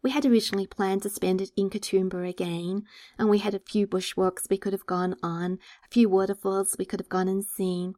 We 0.06 0.12
had 0.12 0.26
originally 0.26 0.68
planned 0.68 1.02
to 1.02 1.10
spend 1.10 1.41
it 1.41 1.50
in 1.58 1.70
Katoomba 1.70 2.30
again, 2.30 2.84
and 3.18 3.28
we 3.28 3.39
had 3.39 3.56
a 3.56 3.60
few 3.60 3.88
bushwalks 3.88 4.50
we 4.50 4.58
could 4.58 4.72
have 4.72 4.86
gone 4.86 5.15
on, 5.24 5.58
a 5.84 5.89
few 5.89 6.08
waterfalls 6.08 6.76
we 6.78 6.86
could 6.86 7.00
have 7.00 7.10
gone 7.10 7.28
and 7.28 7.44
seen. 7.44 7.96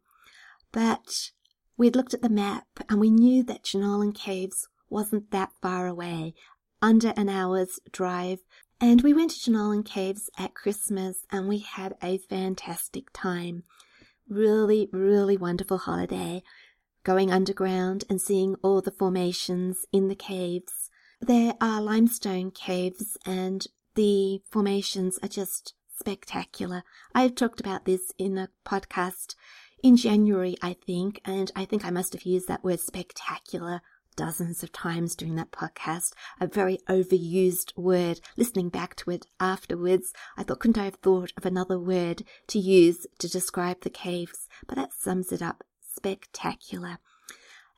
But 0.72 1.32
We'd 1.78 1.96
looked 1.96 2.16
at 2.16 2.24
the 2.24 2.30
map 2.30 2.66
and 2.90 3.00
we 3.00 3.12
knew 3.12 3.44
that 3.44 3.64
Jenolan 3.64 4.16
Caves 4.16 4.68
wasn't 4.90 5.30
that 5.30 5.52
far 5.62 5.86
away, 5.86 6.34
under 6.82 7.14
an 7.16 7.30
hour's 7.30 7.80
drive. 7.92 8.40
And 8.82 9.02
we 9.02 9.14
went 9.14 9.32
to 9.32 9.52
Jenolan 9.52 9.86
Caves 9.86 10.32
at 10.40 10.56
Christmas 10.56 11.28
and 11.32 11.48
we 11.48 11.60
had 11.60 11.96
a 12.02 12.18
fantastic 12.18 13.10
time. 13.14 13.64
Really, 14.28 14.90
really 14.92 15.38
wonderful 15.38 15.78
holiday. 15.78 16.42
Going 17.04 17.32
underground 17.32 18.06
and 18.10 18.20
seeing 18.20 18.56
all 18.64 18.82
the 18.82 18.92
formations 18.92 19.86
in 19.94 20.08
the 20.08 20.16
caves. 20.16 20.87
There 21.20 21.56
are 21.60 21.82
limestone 21.82 22.52
caves 22.52 23.18
and 23.26 23.66
the 23.96 24.42
formations 24.50 25.18
are 25.24 25.28
just 25.28 25.74
spectacular. 26.00 26.84
I've 27.16 27.34
talked 27.34 27.60
about 27.60 27.86
this 27.86 28.12
in 28.20 28.38
a 28.38 28.50
podcast 28.66 29.34
in 29.82 29.98
January, 29.98 30.56
I 30.62 30.74
think, 30.74 31.20
and 31.26 31.52
I 31.56 31.66
think 31.66 31.84
I 31.84 31.90
must 31.90 32.14
have 32.14 32.22
used 32.24 32.48
that 32.48 32.64
word 32.64 32.80
spectacular 32.80 33.82
dozens 34.16 34.62
of 34.62 34.72
times 34.72 35.16
during 35.16 35.36
that 35.36 35.52
podcast, 35.52 36.14
a 36.40 36.48
very 36.48 36.80
overused 36.88 37.76
word. 37.76 38.20
Listening 38.36 38.70
back 38.70 38.96
to 38.98 39.10
it 39.12 39.26
afterwards, 39.40 40.14
I 40.38 40.44
thought, 40.44 40.60
couldn't 40.60 40.78
I 40.78 40.86
have 40.86 40.96
thought 40.96 41.34
of 41.36 41.46
another 41.46 41.80
word 41.80 42.24
to 42.48 42.60
use 42.60 43.08
to 43.18 43.28
describe 43.28 43.82
the 43.82 43.90
caves? 43.90 44.48
But 44.68 44.76
that 44.76 44.94
sums 44.94 45.32
it 45.32 45.42
up 45.42 45.64
spectacular. 45.82 47.00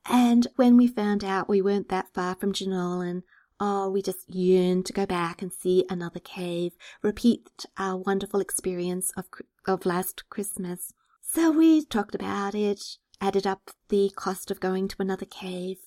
And 0.10 0.48
when 0.56 0.76
we 0.76 0.88
found 0.88 1.24
out 1.24 1.48
we 1.48 1.62
weren't 1.62 1.90
that 1.90 2.12
far 2.14 2.34
from 2.34 2.52
Jenolan, 2.52 3.22
oh, 3.60 3.92
we 3.92 4.02
just 4.02 4.28
yearned 4.28 4.88
to 4.88 4.94
go 4.94 5.06
back 5.06 5.42
and 5.42 5.54
see 5.54 5.86
another 5.88 6.20
cave, 6.20 6.74
repeat 7.04 7.66
our 7.78 7.96
wonderful 7.96 8.40
experience 8.40 9.12
of, 9.16 9.26
of 9.68 9.86
last 9.86 10.28
Christmas. 10.30 10.94
So 11.22 11.52
we 11.52 11.86
talked 11.86 12.16
about 12.16 12.56
it, 12.56 12.98
added 13.22 13.46
up 13.46 13.70
the 13.90 14.12
cost 14.16 14.50
of 14.50 14.60
going 14.60 14.88
to 14.88 14.96
another 15.00 15.28
cave, 15.28 15.78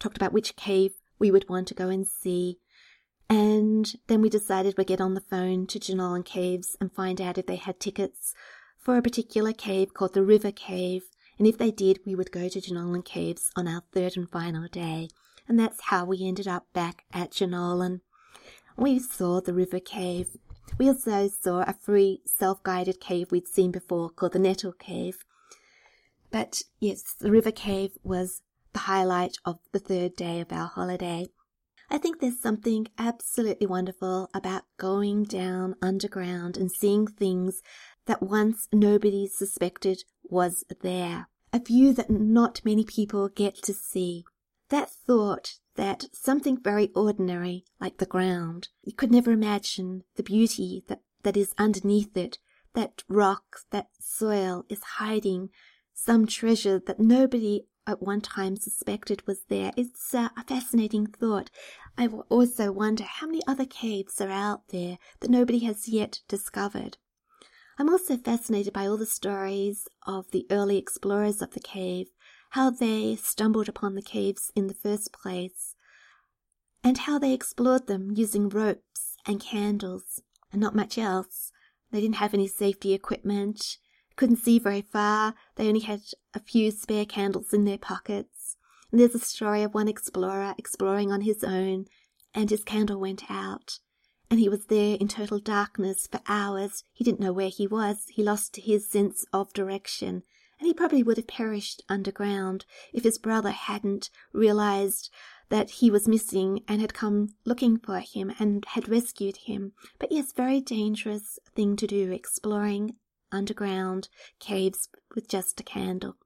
talked 0.00 0.16
about 0.16 0.32
which 0.32 0.56
cave 0.56 0.94
we 1.20 1.30
would 1.30 1.48
want 1.48 1.68
to 1.68 1.74
go 1.74 1.88
and 1.88 2.06
see, 2.06 2.58
and 3.28 3.94
then 4.08 4.20
we 4.20 4.28
decided 4.28 4.76
we'd 4.76 4.88
get 4.88 5.00
on 5.00 5.14
the 5.14 5.20
phone 5.20 5.68
to 5.68 5.78
Jenolan 5.78 6.24
Caves 6.24 6.76
and 6.80 6.92
find 6.92 7.20
out 7.20 7.38
if 7.38 7.46
they 7.46 7.54
had 7.54 7.78
tickets 7.78 8.34
for 8.76 8.96
a 8.96 9.02
particular 9.02 9.52
cave 9.52 9.94
called 9.94 10.14
the 10.14 10.24
River 10.24 10.50
Cave, 10.50 11.04
and 11.40 11.48
if 11.48 11.58
they 11.58 11.72
did, 11.72 11.98
we 12.06 12.14
would 12.14 12.30
go 12.30 12.48
to 12.48 12.60
Jenolan 12.60 13.04
Caves 13.04 13.50
on 13.56 13.66
our 13.66 13.82
third 13.90 14.16
and 14.16 14.30
final 14.30 14.68
day. 14.68 15.08
And 15.48 15.58
that's 15.58 15.80
how 15.86 16.04
we 16.04 16.24
ended 16.24 16.46
up 16.46 16.66
back 16.72 17.02
at 17.12 17.32
Jenolan. 17.32 18.02
We 18.76 19.00
saw 19.00 19.40
the 19.40 19.52
River 19.52 19.80
Cave 19.80 20.36
we 20.78 20.88
also 20.88 21.28
saw 21.28 21.60
a 21.60 21.74
free 21.74 22.22
self-guided 22.24 23.00
cave 23.00 23.30
we'd 23.30 23.48
seen 23.48 23.70
before 23.70 24.10
called 24.10 24.32
the 24.32 24.38
Nettle 24.38 24.72
Cave. 24.72 25.24
But 26.30 26.62
yes, 26.78 27.14
the 27.18 27.30
river 27.30 27.50
cave 27.50 27.98
was 28.02 28.42
the 28.72 28.80
highlight 28.80 29.36
of 29.44 29.58
the 29.72 29.78
third 29.78 30.16
day 30.16 30.40
of 30.40 30.52
our 30.52 30.68
holiday. 30.68 31.26
I 31.90 31.98
think 31.98 32.20
there's 32.20 32.40
something 32.40 32.86
absolutely 32.98 33.66
wonderful 33.66 34.30
about 34.32 34.62
going 34.78 35.24
down 35.24 35.74
underground 35.82 36.56
and 36.56 36.70
seeing 36.70 37.06
things 37.06 37.62
that 38.06 38.22
once 38.22 38.68
nobody 38.72 39.26
suspected 39.26 40.04
was 40.22 40.64
there. 40.80 41.26
A 41.52 41.58
view 41.58 41.92
that 41.94 42.10
not 42.10 42.64
many 42.64 42.84
people 42.84 43.28
get 43.28 43.56
to 43.64 43.74
see. 43.74 44.24
That 44.68 44.88
thought 44.90 45.58
that 45.74 46.04
something 46.12 46.56
very 46.60 46.90
ordinary, 46.94 47.64
like 47.80 47.98
the 47.98 48.06
ground, 48.06 48.68
you 48.82 48.92
could 48.92 49.10
never 49.10 49.32
imagine 49.32 50.04
the 50.14 50.22
beauty 50.22 50.84
that, 50.86 51.00
that 51.22 51.36
is 51.36 51.54
underneath 51.58 52.16
it, 52.16 52.38
that 52.74 53.02
rock, 53.08 53.60
that 53.70 53.88
soil 53.98 54.64
is 54.68 54.82
hiding 54.98 55.50
some 55.92 56.26
treasure 56.26 56.80
that 56.86 57.00
nobody 57.00 57.66
at 57.86 58.02
one 58.02 58.20
time 58.20 58.56
suspected 58.56 59.26
was 59.26 59.42
there. 59.48 59.72
It's 59.76 60.14
a 60.14 60.30
fascinating 60.46 61.06
thought. 61.06 61.50
I 61.98 62.06
also 62.28 62.70
wonder 62.70 63.04
how 63.04 63.26
many 63.26 63.40
other 63.46 63.66
caves 63.66 64.20
are 64.20 64.30
out 64.30 64.68
there 64.68 64.98
that 65.20 65.30
nobody 65.30 65.60
has 65.60 65.88
yet 65.88 66.20
discovered. 66.28 66.98
I'm 67.78 67.88
also 67.88 68.16
fascinated 68.16 68.72
by 68.72 68.86
all 68.86 68.96
the 68.96 69.06
stories 69.06 69.88
of 70.06 70.30
the 70.30 70.46
early 70.50 70.76
explorers 70.76 71.40
of 71.40 71.52
the 71.52 71.60
cave, 71.60 72.08
how 72.50 72.70
they 72.70 73.16
stumbled 73.16 73.68
upon 73.68 73.94
the 73.94 74.02
caves 74.02 74.52
in 74.54 74.66
the 74.66 74.74
first 74.74 75.12
place, 75.12 75.74
and 76.82 76.98
how 76.98 77.18
they 77.18 77.32
explored 77.32 77.86
them 77.86 78.10
using 78.14 78.48
ropes 78.48 79.16
and 79.26 79.40
candles 79.40 80.20
and 80.52 80.60
not 80.60 80.74
much 80.74 80.98
else. 80.98 81.52
They 81.90 82.00
didn't 82.00 82.16
have 82.16 82.34
any 82.34 82.46
safety 82.46 82.92
equipment, 82.92 83.78
couldn't 84.16 84.36
see 84.36 84.58
very 84.58 84.82
far, 84.82 85.34
they 85.56 85.68
only 85.68 85.80
had 85.80 86.02
a 86.34 86.40
few 86.40 86.70
spare 86.70 87.06
candles 87.06 87.54
in 87.54 87.64
their 87.64 87.78
pockets. 87.78 88.56
And 88.90 89.00
there's 89.00 89.14
a 89.14 89.20
story 89.20 89.62
of 89.62 89.72
one 89.72 89.88
explorer 89.88 90.54
exploring 90.58 91.10
on 91.10 91.22
his 91.22 91.44
own, 91.44 91.86
and 92.34 92.50
his 92.50 92.64
candle 92.64 93.00
went 93.00 93.30
out. 93.30 93.78
And 94.30 94.38
he 94.38 94.48
was 94.48 94.66
there 94.66 94.96
in 95.00 95.08
total 95.08 95.40
darkness 95.40 96.06
for 96.06 96.20
hours. 96.28 96.84
He 96.92 97.02
didn't 97.02 97.20
know 97.20 97.32
where 97.32 97.48
he 97.48 97.66
was. 97.66 98.06
He 98.10 98.22
lost 98.22 98.56
his 98.56 98.88
sense 98.88 99.26
of 99.32 99.52
direction 99.52 100.22
and 100.60 100.66
he 100.66 100.74
probably 100.74 101.02
would 101.02 101.16
have 101.16 101.26
perished 101.26 101.82
underground 101.88 102.66
if 102.92 103.02
his 103.02 103.18
brother 103.18 103.50
hadn't 103.50 104.10
realized 104.32 105.10
that 105.48 105.70
he 105.70 105.90
was 105.90 106.06
missing 106.06 106.62
and 106.68 106.82
had 106.82 106.92
come 106.92 107.30
looking 107.46 107.78
for 107.78 108.00
him 108.00 108.32
and 108.38 108.64
had 108.68 108.88
rescued 108.88 109.38
him. 109.38 109.72
But 109.98 110.12
yes, 110.12 110.32
very 110.32 110.60
dangerous 110.60 111.38
thing 111.56 111.76
to 111.76 111.86
do, 111.86 112.12
exploring 112.12 112.96
underground 113.32 114.10
caves 114.38 114.90
with 115.14 115.28
just 115.28 115.58
a 115.60 115.64
candle. 115.64 116.16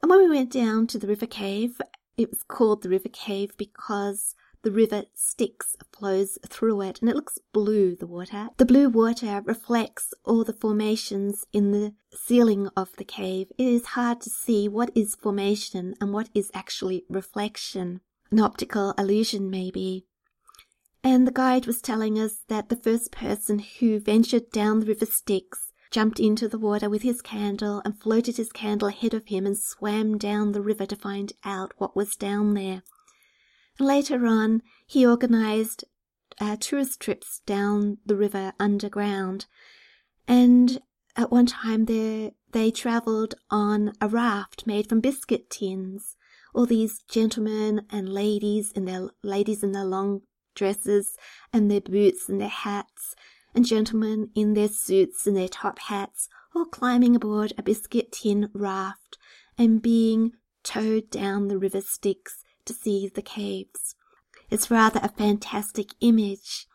And 0.00 0.10
when 0.10 0.20
we 0.20 0.36
went 0.36 0.50
down 0.50 0.86
to 0.88 0.98
the 0.98 1.06
river 1.06 1.26
cave, 1.26 1.80
it 2.16 2.30
was 2.30 2.42
called 2.42 2.82
the 2.82 2.88
river 2.88 3.10
cave 3.10 3.56
because 3.58 4.34
the 4.62 4.70
river 4.70 5.04
Styx 5.14 5.76
flows 5.92 6.38
through 6.46 6.80
it 6.82 7.00
and 7.00 7.10
it 7.10 7.16
looks 7.16 7.38
blue, 7.52 7.96
the 7.96 8.06
water. 8.06 8.48
The 8.56 8.64
blue 8.64 8.88
water 8.88 9.42
reflects 9.44 10.14
all 10.24 10.44
the 10.44 10.52
formations 10.52 11.44
in 11.52 11.72
the 11.72 11.94
ceiling 12.12 12.68
of 12.76 12.90
the 12.96 13.04
cave. 13.04 13.48
It 13.58 13.66
is 13.66 13.86
hard 13.86 14.20
to 14.22 14.30
see 14.30 14.68
what 14.68 14.90
is 14.94 15.16
formation 15.16 15.94
and 16.00 16.12
what 16.12 16.28
is 16.34 16.50
actually 16.54 17.04
reflection. 17.08 18.00
An 18.30 18.40
optical 18.40 18.94
illusion, 18.96 19.50
maybe. 19.50 20.06
And 21.04 21.26
the 21.26 21.32
guide 21.32 21.66
was 21.66 21.82
telling 21.82 22.18
us 22.18 22.44
that 22.48 22.68
the 22.68 22.76
first 22.76 23.10
person 23.10 23.58
who 23.58 23.98
ventured 23.98 24.50
down 24.52 24.80
the 24.80 24.86
river 24.86 25.06
Styx 25.06 25.72
jumped 25.90 26.20
into 26.20 26.48
the 26.48 26.58
water 26.58 26.88
with 26.88 27.02
his 27.02 27.20
candle 27.20 27.82
and 27.84 28.00
floated 28.00 28.36
his 28.36 28.50
candle 28.50 28.88
ahead 28.88 29.12
of 29.12 29.26
him 29.26 29.44
and 29.44 29.58
swam 29.58 30.16
down 30.16 30.52
the 30.52 30.62
river 30.62 30.86
to 30.86 30.96
find 30.96 31.32
out 31.44 31.72
what 31.76 31.96
was 31.96 32.16
down 32.16 32.54
there. 32.54 32.82
Later 33.78 34.26
on, 34.26 34.62
he 34.86 35.06
organized 35.06 35.84
uh, 36.40 36.56
tourist 36.58 37.00
trips 37.00 37.40
down 37.46 37.98
the 38.04 38.16
river 38.16 38.52
underground. 38.58 39.46
And 40.28 40.80
at 41.16 41.30
one 41.30 41.46
time 41.46 41.86
they 41.86 42.32
they 42.52 42.70
travelled 42.70 43.34
on 43.50 43.92
a 44.00 44.08
raft 44.08 44.66
made 44.66 44.88
from 44.88 45.00
biscuit 45.00 45.48
tins. 45.48 46.16
All 46.54 46.66
these 46.66 47.02
gentlemen 47.08 47.86
and 47.90 48.08
ladies 48.08 48.72
in 48.72 48.84
their 48.84 49.08
ladies 49.22 49.62
in 49.62 49.72
their 49.72 49.84
long 49.84 50.22
dresses 50.54 51.16
and 51.52 51.70
their 51.70 51.80
boots 51.80 52.28
and 52.28 52.38
their 52.40 52.48
hats, 52.48 53.14
and 53.54 53.64
gentlemen 53.64 54.30
in 54.34 54.52
their 54.52 54.68
suits 54.68 55.26
and 55.26 55.34
their 55.34 55.48
top 55.48 55.78
hats, 55.78 56.28
all 56.54 56.66
climbing 56.66 57.16
aboard 57.16 57.54
a 57.56 57.62
biscuit 57.62 58.12
tin 58.12 58.50
raft 58.52 59.16
and 59.56 59.80
being 59.80 60.32
towed 60.62 61.08
down 61.10 61.48
the 61.48 61.58
river 61.58 61.80
Styx 61.80 62.41
to 62.66 62.72
see 62.72 63.08
the 63.08 63.22
caves. 63.22 63.96
It's 64.50 64.70
rather 64.70 65.00
a 65.02 65.08
fantastic 65.08 65.94
image. 66.00 66.66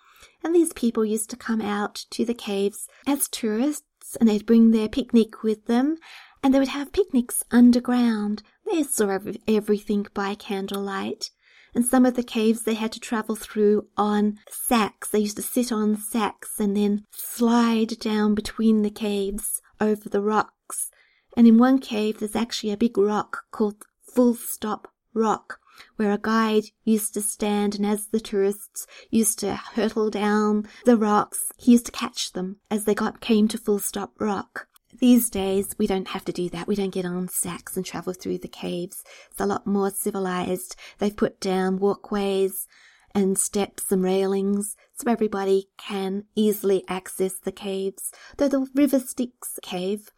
And 0.43 0.55
these 0.55 0.73
people 0.73 1.05
used 1.05 1.29
to 1.31 1.35
come 1.35 1.61
out 1.61 2.05
to 2.11 2.25
the 2.25 2.33
caves 2.33 2.87
as 3.05 3.27
tourists 3.27 4.15
and 4.19 4.27
they'd 4.27 4.45
bring 4.45 4.71
their 4.71 4.89
picnic 4.89 5.43
with 5.43 5.65
them 5.65 5.97
and 6.43 6.53
they 6.53 6.59
would 6.59 6.69
have 6.69 6.93
picnics 6.93 7.43
underground. 7.51 8.43
They 8.65 8.83
saw 8.83 9.19
everything 9.47 10.07
by 10.13 10.35
candlelight. 10.35 11.31
And 11.75 11.85
some 11.85 12.05
of 12.05 12.15
the 12.15 12.23
caves 12.23 12.63
they 12.63 12.73
had 12.73 12.91
to 12.93 12.99
travel 12.99 13.35
through 13.35 13.87
on 13.97 14.39
sacks. 14.49 15.09
They 15.09 15.19
used 15.19 15.35
to 15.35 15.43
sit 15.43 15.71
on 15.71 15.97
sacks 15.97 16.59
and 16.59 16.75
then 16.75 17.05
slide 17.11 17.99
down 17.99 18.33
between 18.33 18.81
the 18.81 18.89
caves 18.89 19.61
over 19.79 20.09
the 20.09 20.21
rocks. 20.21 20.89
And 21.35 21.45
in 21.45 21.57
one 21.57 21.79
cave, 21.79 22.19
there's 22.19 22.35
actually 22.35 22.71
a 22.71 22.77
big 22.77 22.97
rock 22.97 23.43
called 23.51 23.85
Full 24.01 24.33
Stop 24.33 24.87
Rock, 25.13 25.59
where 25.95 26.11
a 26.11 26.17
guide 26.17 26.65
used 26.83 27.13
to 27.13 27.21
stand 27.21 27.75
and 27.75 27.85
as 27.85 28.07
the 28.07 28.19
tourists 28.19 28.87
used 29.09 29.39
to 29.39 29.55
hurtle 29.55 30.09
down 30.09 30.67
the 30.85 30.97
rocks, 30.97 31.51
he 31.57 31.73
used 31.73 31.85
to 31.87 31.91
catch 31.91 32.33
them 32.33 32.57
as 32.69 32.85
they 32.85 32.95
got 32.95 33.21
came 33.21 33.47
to 33.47 33.57
Full 33.57 33.79
Stop 33.79 34.11
Rock. 34.19 34.67
These 34.99 35.29
days, 35.29 35.75
we 35.77 35.85
don't 35.85 36.07
have 36.09 36.25
to 36.25 36.31
do 36.31 36.49
that. 36.49 36.67
We 36.67 36.75
don't 36.75 36.93
get 36.93 37.05
on 37.05 37.27
sacks 37.27 37.77
and 37.77 37.85
travel 37.85 38.13
through 38.13 38.39
the 38.39 38.47
caves. 38.47 39.03
It's 39.29 39.39
a 39.39 39.45
lot 39.45 39.67
more 39.67 39.91
civilized. 39.91 40.75
They've 40.97 41.15
put 41.15 41.39
down 41.39 41.77
walkways 41.77 42.67
and 43.13 43.37
steps 43.37 43.91
and 43.91 44.03
railings 44.03 44.75
so 44.93 45.09
everybody 45.09 45.69
can 45.77 46.23
easily 46.35 46.83
access 46.87 47.33
the 47.33 47.51
caves. 47.51 48.11
Though 48.37 48.47
the 48.47 48.67
River 48.73 48.99
Styx 48.99 49.59
cave 49.61 50.09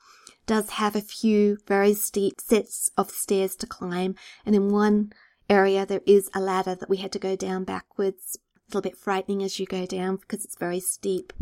does 0.45 0.71
have 0.71 0.95
a 0.95 1.01
few 1.01 1.57
very 1.67 1.93
steep 1.93 2.41
sets 2.41 2.89
of 2.97 3.11
stairs 3.11 3.55
to 3.57 3.67
climb, 3.67 4.15
and 4.45 4.55
in 4.55 4.69
one 4.69 5.13
area 5.49 5.85
there 5.85 6.01
is 6.05 6.29
a 6.33 6.39
ladder 6.39 6.75
that 6.75 6.89
we 6.89 6.97
had 6.97 7.11
to 7.13 7.19
go 7.19 7.35
down 7.35 7.63
backwards. 7.63 8.37
A 8.37 8.59
little 8.69 8.81
bit 8.81 8.97
frightening 8.97 9.41
as 9.43 9.59
you 9.59 9.65
go 9.65 9.85
down 9.85 10.17
because 10.17 10.45
it's 10.45 10.55
very 10.55 10.79
steep. 10.79 11.33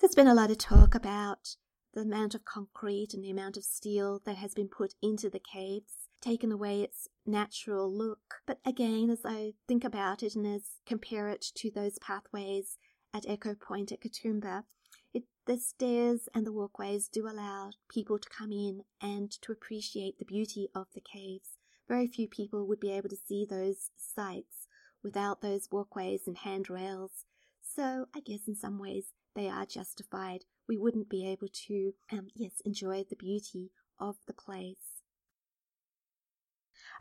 There's 0.00 0.14
been 0.14 0.26
a 0.26 0.34
lot 0.34 0.50
of 0.50 0.58
talk 0.58 0.94
about 0.94 1.56
the 1.92 2.00
amount 2.00 2.34
of 2.34 2.44
concrete 2.44 3.12
and 3.12 3.22
the 3.22 3.30
amount 3.30 3.56
of 3.56 3.64
steel 3.64 4.22
that 4.24 4.36
has 4.36 4.54
been 4.54 4.68
put 4.68 4.94
into 5.02 5.28
the 5.28 5.40
caves, 5.40 6.08
taken 6.20 6.52
away 6.52 6.82
its 6.82 7.08
natural 7.26 7.92
look. 7.92 8.36
But 8.46 8.60
again, 8.64 9.10
as 9.10 9.20
I 9.24 9.52
think 9.68 9.84
about 9.84 10.22
it 10.22 10.34
and 10.34 10.46
as 10.46 10.62
compare 10.86 11.28
it 11.28 11.44
to 11.56 11.70
those 11.70 11.98
pathways 11.98 12.78
at 13.12 13.28
Echo 13.28 13.54
Point 13.54 13.92
at 13.92 14.00
Katoomba, 14.00 14.64
it, 15.12 15.24
the 15.46 15.58
stairs 15.58 16.28
and 16.34 16.46
the 16.46 16.52
walkways 16.52 17.08
do 17.08 17.26
allow 17.26 17.72
people 17.90 18.18
to 18.18 18.28
come 18.28 18.52
in 18.52 18.82
and 19.02 19.30
to 19.42 19.52
appreciate 19.52 20.18
the 20.18 20.24
beauty 20.24 20.68
of 20.74 20.86
the 20.94 21.00
caves. 21.00 21.59
Very 21.90 22.06
few 22.06 22.28
people 22.28 22.68
would 22.68 22.78
be 22.78 22.92
able 22.92 23.08
to 23.08 23.16
see 23.16 23.44
those 23.44 23.90
sights 23.96 24.68
without 25.02 25.42
those 25.42 25.68
walkways 25.72 26.20
and 26.24 26.38
handrails. 26.38 27.24
So 27.60 28.06
I 28.14 28.20
guess 28.20 28.46
in 28.46 28.54
some 28.54 28.78
ways 28.78 29.06
they 29.34 29.48
are 29.48 29.66
justified. 29.66 30.44
We 30.68 30.78
wouldn't 30.78 31.10
be 31.10 31.26
able 31.26 31.48
to, 31.66 31.94
um, 32.12 32.28
yes, 32.32 32.62
enjoy 32.64 33.06
the 33.10 33.16
beauty 33.16 33.72
of 33.98 34.14
the 34.28 34.32
place. 34.32 35.02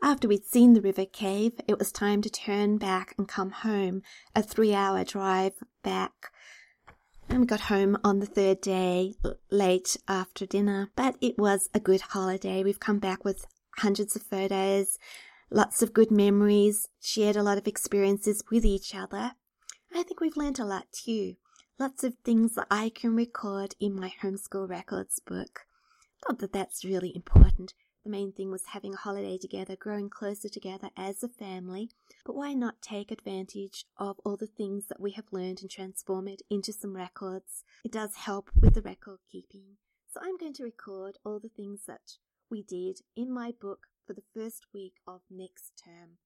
After 0.01 0.27
we'd 0.27 0.45
seen 0.45 0.73
the 0.73 0.81
river 0.81 1.05
cave, 1.05 1.51
it 1.67 1.77
was 1.77 1.91
time 1.91 2.23
to 2.23 2.29
turn 2.29 2.79
back 2.79 3.13
and 3.15 3.27
come 3.27 3.51
home, 3.51 4.01
a 4.35 4.41
three 4.41 4.73
hour 4.73 5.03
drive 5.03 5.53
back. 5.83 6.31
And 7.27 7.41
we 7.41 7.45
got 7.45 7.61
home 7.61 7.95
on 8.03 8.21
the 8.21 8.25
third 8.25 8.59
day, 8.59 9.13
late 9.51 9.97
after 10.07 10.47
dinner, 10.47 10.89
but 10.95 11.15
it 11.21 11.37
was 11.37 11.69
a 11.75 11.79
good 11.79 12.01
holiday. 12.01 12.63
We've 12.63 12.79
come 12.79 12.97
back 12.97 13.23
with 13.23 13.45
hundreds 13.79 14.15
of 14.15 14.21
photos, 14.21 14.97
lots 15.49 15.81
of 15.81 15.93
good 15.93 16.11
memories, 16.11 16.87
shared 17.01 17.35
a 17.35 17.43
lot 17.43 17.57
of 17.57 17.67
experiences 17.67 18.43
with 18.51 18.65
each 18.65 18.93
other. 18.95 19.33
I 19.93 20.03
think 20.03 20.19
we've 20.19 20.37
learned 20.37 20.59
a 20.59 20.65
lot 20.65 20.85
too. 20.91 21.35
Lots 21.79 22.03
of 22.03 22.15
things 22.23 22.55
that 22.55 22.67
I 22.69 22.91
can 22.93 23.15
record 23.15 23.75
in 23.79 23.95
my 23.95 24.13
homeschool 24.21 24.69
records 24.69 25.19
book. 25.19 25.61
Not 26.27 26.39
that 26.39 26.53
that's 26.53 26.85
really 26.85 27.15
important. 27.15 27.73
The 28.03 28.09
main 28.09 28.31
thing 28.31 28.49
was 28.49 28.63
having 28.67 28.93
a 28.93 28.97
holiday 28.97 29.37
together, 29.37 29.75
growing 29.75 30.09
closer 30.09 30.49
together 30.49 30.89
as 30.95 31.23
a 31.23 31.27
family. 31.27 31.89
But 32.25 32.35
why 32.35 32.53
not 32.53 32.81
take 32.81 33.11
advantage 33.11 33.85
of 33.97 34.19
all 34.25 34.37
the 34.37 34.47
things 34.47 34.87
that 34.87 35.01
we 35.01 35.11
have 35.11 35.31
learned 35.31 35.59
and 35.61 35.69
transform 35.69 36.27
it 36.27 36.41
into 36.49 36.71
some 36.71 36.95
records? 36.95 37.63
It 37.83 37.91
does 37.91 38.15
help 38.15 38.49
with 38.59 38.73
the 38.73 38.81
record 38.81 39.19
keeping. 39.31 39.77
So 40.13 40.19
I'm 40.23 40.37
going 40.37 40.53
to 40.53 40.63
record 40.63 41.17
all 41.25 41.39
the 41.39 41.49
things 41.49 41.81
that 41.87 42.17
we 42.49 42.63
did 42.63 42.99
in 43.15 43.33
my 43.33 43.53
book 43.59 43.87
for 44.05 44.13
the 44.13 44.23
first 44.33 44.65
week 44.73 44.93
of 45.07 45.21
next 45.29 45.81
term. 45.83 46.17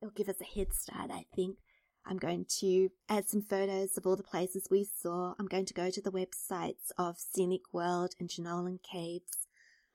It'll 0.00 0.12
give 0.12 0.28
us 0.28 0.40
a 0.40 0.58
head 0.58 0.72
start, 0.72 1.10
I 1.10 1.26
think. 1.34 1.58
I'm 2.04 2.18
going 2.18 2.46
to 2.60 2.88
add 3.08 3.28
some 3.28 3.42
photos 3.42 3.96
of 3.96 4.06
all 4.06 4.16
the 4.16 4.22
places 4.22 4.66
we 4.70 4.84
saw. 4.84 5.34
I'm 5.38 5.46
going 5.46 5.66
to 5.66 5.74
go 5.74 5.90
to 5.90 6.02
the 6.02 6.10
websites 6.10 6.90
of 6.98 7.16
Scenic 7.18 7.72
World 7.72 8.14
and 8.18 8.28
Jenolan 8.28 8.78
Caves. 8.82 9.46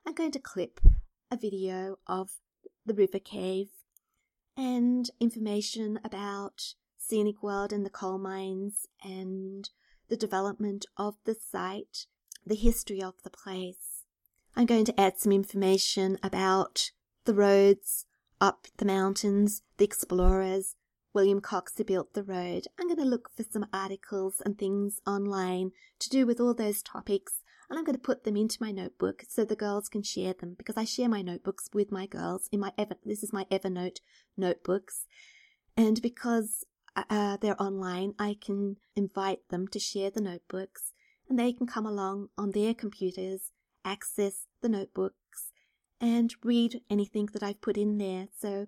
I'm 0.06 0.14
going 0.14 0.32
to 0.32 0.40
clip 0.40 0.80
a 1.30 1.38
video 1.38 1.98
of 2.08 2.30
the 2.86 2.94
River 2.94 3.20
Cave 3.20 3.68
and 4.56 5.10
information 5.20 6.00
about 6.04 6.74
Scenic 6.98 7.44
World 7.44 7.74
and 7.74 7.86
the 7.86 7.90
coal 7.90 8.18
mines 8.18 8.88
and 9.04 9.70
the 10.10 10.18
development 10.18 10.86
of 10.96 11.16
the 11.26 11.36
site, 11.36 12.06
the 12.46 12.56
history 12.56 13.04
of 13.04 13.16
the 13.24 13.30
place. 13.30 13.97
I'm 14.58 14.66
going 14.66 14.86
to 14.86 15.00
add 15.00 15.20
some 15.20 15.32
information 15.32 16.18
about 16.24 16.90
the 17.26 17.36
roads 17.36 18.08
up 18.42 18.66
the 18.78 18.86
mountains, 18.86 19.62
the 19.78 19.86
explorers, 19.86 20.74
William 21.14 21.42
Cox 21.42 21.74
who 21.78 21.84
built 21.84 22.16
the 22.16 22.24
road. 22.24 22.66
I'm 22.80 22.88
going 22.88 22.98
to 22.98 23.06
look 23.06 23.30
for 23.38 23.44
some 23.44 23.68
articles 23.72 24.42
and 24.44 24.58
things 24.58 25.00
online 25.06 25.74
to 26.00 26.10
do 26.10 26.26
with 26.26 26.40
all 26.40 26.56
those 26.56 26.82
topics 26.82 27.44
and 27.70 27.78
I'm 27.78 27.86
going 27.86 27.98
to 27.98 28.02
put 28.02 28.24
them 28.24 28.36
into 28.36 28.58
my 28.60 28.72
notebook 28.72 29.26
so 29.30 29.46
the 29.46 29.56
girls 29.56 29.90
can 29.90 30.02
share 30.02 30.34
them 30.34 30.56
because 30.58 30.76
I 30.76 30.86
share 30.86 31.08
my 31.08 31.22
notebooks 31.22 31.70
with 31.72 31.92
my 31.92 32.08
girls 32.08 32.50
in 32.52 32.60
my 32.60 32.72
Ever 32.80 32.96
this 33.06 33.22
is 33.22 33.32
my 33.32 33.46
Evernote 33.52 34.00
notebooks 34.36 35.06
and 35.76 36.02
because 36.02 36.64
uh, 36.96 37.38
they're 37.38 37.62
online 37.62 38.16
I 38.18 38.38
can 38.42 38.78
invite 38.96 39.48
them 39.50 39.68
to 39.68 39.78
share 39.78 40.10
the 40.10 40.22
notebooks 40.22 40.94
and 41.30 41.38
they 41.38 41.54
can 41.54 41.68
come 41.68 41.86
along 41.86 42.30
on 42.40 42.52
their 42.52 42.74
computers 42.74 43.52
access 43.88 44.47
the 44.62 44.70
notebooks 44.70 45.52
and 46.00 46.34
read 46.44 46.82
anything 46.90 47.28
that 47.34 47.44
I've 47.44 47.62
put 47.62 47.78
in 47.78 47.98
there 47.98 48.28
so 48.38 48.68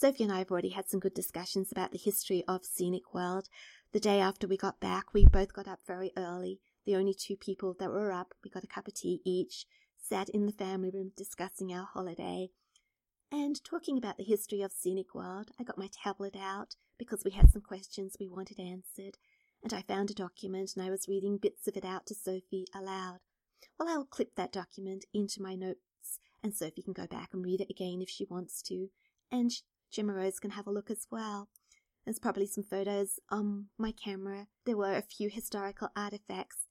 Sophie 0.00 0.24
and 0.24 0.32
I 0.32 0.38
have 0.38 0.50
already 0.50 0.70
had 0.70 0.88
some 0.88 0.98
good 0.98 1.12
discussions 1.12 1.70
about 1.70 1.92
the 1.92 1.98
history 1.98 2.42
of 2.48 2.64
Scenic 2.64 3.12
World. 3.12 3.50
The 3.92 4.00
day 4.00 4.18
after 4.18 4.46
we 4.46 4.56
got 4.56 4.80
back, 4.80 5.12
we 5.12 5.26
both 5.26 5.52
got 5.52 5.68
up 5.68 5.80
very 5.86 6.10
early. 6.16 6.58
The 6.86 6.96
only 6.96 7.12
two 7.12 7.36
people 7.36 7.76
that 7.78 7.90
were 7.90 8.10
up, 8.10 8.32
we 8.42 8.48
got 8.48 8.64
a 8.64 8.66
cup 8.66 8.88
of 8.88 8.94
tea 8.94 9.20
each, 9.26 9.66
sat 9.98 10.30
in 10.30 10.46
the 10.46 10.52
family 10.52 10.90
room 10.90 11.12
discussing 11.18 11.70
our 11.74 11.84
holiday. 11.84 12.48
And 13.30 13.62
talking 13.62 13.98
about 13.98 14.16
the 14.16 14.24
history 14.24 14.62
of 14.62 14.72
Scenic 14.72 15.14
World, 15.14 15.50
I 15.60 15.64
got 15.64 15.76
my 15.76 15.90
tablet 15.92 16.34
out 16.34 16.76
because 16.98 17.22
we 17.22 17.32
had 17.32 17.50
some 17.50 17.62
questions 17.62 18.16
we 18.18 18.26
wanted 18.26 18.58
answered, 18.58 19.18
and 19.62 19.74
I 19.74 19.82
found 19.82 20.10
a 20.10 20.14
document 20.14 20.72
and 20.74 20.84
I 20.84 20.90
was 20.90 21.08
reading 21.08 21.36
bits 21.36 21.68
of 21.68 21.76
it 21.76 21.84
out 21.84 22.06
to 22.06 22.14
Sophie 22.14 22.64
aloud. 22.74 23.18
Well, 23.78 23.88
I'll 23.88 24.04
clip 24.04 24.34
that 24.36 24.52
document 24.52 25.04
into 25.12 25.42
my 25.42 25.54
notes, 25.54 26.18
and 26.42 26.54
Sophie 26.54 26.82
can 26.82 26.92
go 26.92 27.06
back 27.06 27.30
and 27.32 27.44
read 27.44 27.60
it 27.60 27.70
again 27.70 28.00
if 28.00 28.08
she 28.08 28.26
wants 28.28 28.62
to, 28.62 28.88
and 29.30 29.50
Gemma 29.90 30.12
Rose 30.12 30.38
can 30.38 30.52
have 30.52 30.66
a 30.66 30.72
look 30.72 30.90
as 30.90 31.06
well. 31.10 31.48
There's 32.04 32.18
probably 32.18 32.46
some 32.46 32.64
photos 32.64 33.20
on 33.30 33.66
my 33.78 33.92
camera. 33.92 34.46
There 34.64 34.76
were 34.76 34.96
a 34.96 35.02
few 35.02 35.28
historical 35.28 35.88
artifacts. 35.94 36.68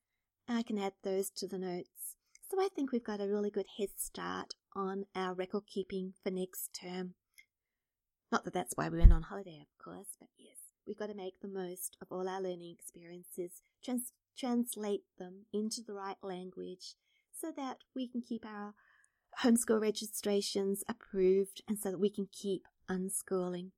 I 0.48 0.64
can 0.64 0.80
add 0.80 0.94
those 1.04 1.30
to 1.38 1.48
the 1.48 1.60
notes. 1.60 2.16
So 2.50 2.60
I 2.60 2.68
think 2.76 2.92
we've 2.92 3.04
got 3.04 3.22
a 3.22 3.28
really 3.28 3.52
good 3.52 3.68
head 3.78 3.90
start 3.98 4.56
on 4.76 5.06
our 5.16 5.36
record 5.36 5.64
keeping 5.68 6.14
for 6.24 6.32
next 6.32 6.78
term. 6.82 7.14
Not 8.32 8.44
that 8.46 8.54
that's 8.54 8.74
why 8.76 8.90
we 8.90 8.98
went 8.98 9.14
on 9.14 9.24
holiday, 9.24 9.62
of 9.62 9.84
course, 9.84 10.16
but 10.20 10.30
yes, 10.38 10.58
we've 10.88 10.98
got 10.98 11.08
to 11.08 11.16
make 11.16 11.40
the 11.42 11.48
most 11.48 11.98
of 12.02 12.08
all 12.12 12.28
our 12.28 12.42
learning 12.42 12.76
experiences, 12.78 13.62
translate 14.40 15.04
them 15.18 15.46
into 15.52 15.82
the 15.86 15.94
right 15.94 16.18
language 16.24 16.96
so 17.32 17.52
that 17.56 17.80
we 17.96 18.08
can 18.08 18.22
keep 18.22 18.46
our 18.46 18.74
homeschool 19.44 19.82
registrations 19.82 20.84
approved 20.88 21.62
and 21.68 21.78
so 21.78 21.92
that 21.92 22.00
we 22.00 22.10
can 22.10 22.28
keep 22.32 22.66
unschooling. 22.90 23.72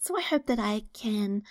So 0.00 0.16
I 0.16 0.22
hope 0.22 0.46
that 0.46 0.58
I 0.58 0.82
can 0.92 1.42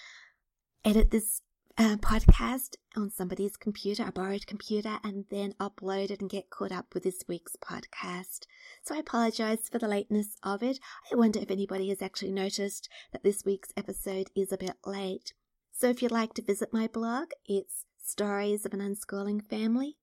edit 0.86 1.12
this 1.12 1.42
podcast 1.78 2.76
on 2.96 3.12
somebody's 3.12 3.56
computer, 3.56 4.04
a 4.08 4.12
borrowed 4.12 4.48
computer, 4.48 4.98
and 5.04 5.26
then 5.30 5.54
upload 5.60 6.10
it 6.10 6.22
and 6.22 6.30
get 6.30 6.50
caught 6.50 6.72
up 6.72 6.94
with 6.94 7.04
this 7.04 7.24
week's 7.28 7.56
podcast. 7.56 8.48
So 8.84 8.96
I 8.96 9.00
apologize 9.00 9.70
for 9.70 9.78
the 9.78 9.88
lateness 9.88 10.38
of 10.42 10.64
it. 10.64 10.80
I 11.12 11.16
wonder 11.16 11.40
if 11.40 11.52
anybody 11.52 11.90
has 11.90 12.02
actually 12.02 12.32
noticed 12.32 12.90
that 13.12 13.24
this 13.24 13.46
week's 13.46 13.74
episode 13.78 14.32
is 14.36 14.52
a 14.52 14.58
bit 14.58 14.76
late. 14.86 15.34
So 15.72 15.88
if 15.88 16.02
you'd 16.02 16.12
like 16.12 16.34
to 16.36 16.42
visit 16.42 16.74
my 16.74 16.88
blog, 16.88 17.28
it's 17.46 17.86
Stories 18.04 18.66
of 18.66 18.74
an 18.74 18.80
Unschooling 18.80 19.48
Family. 19.48 19.98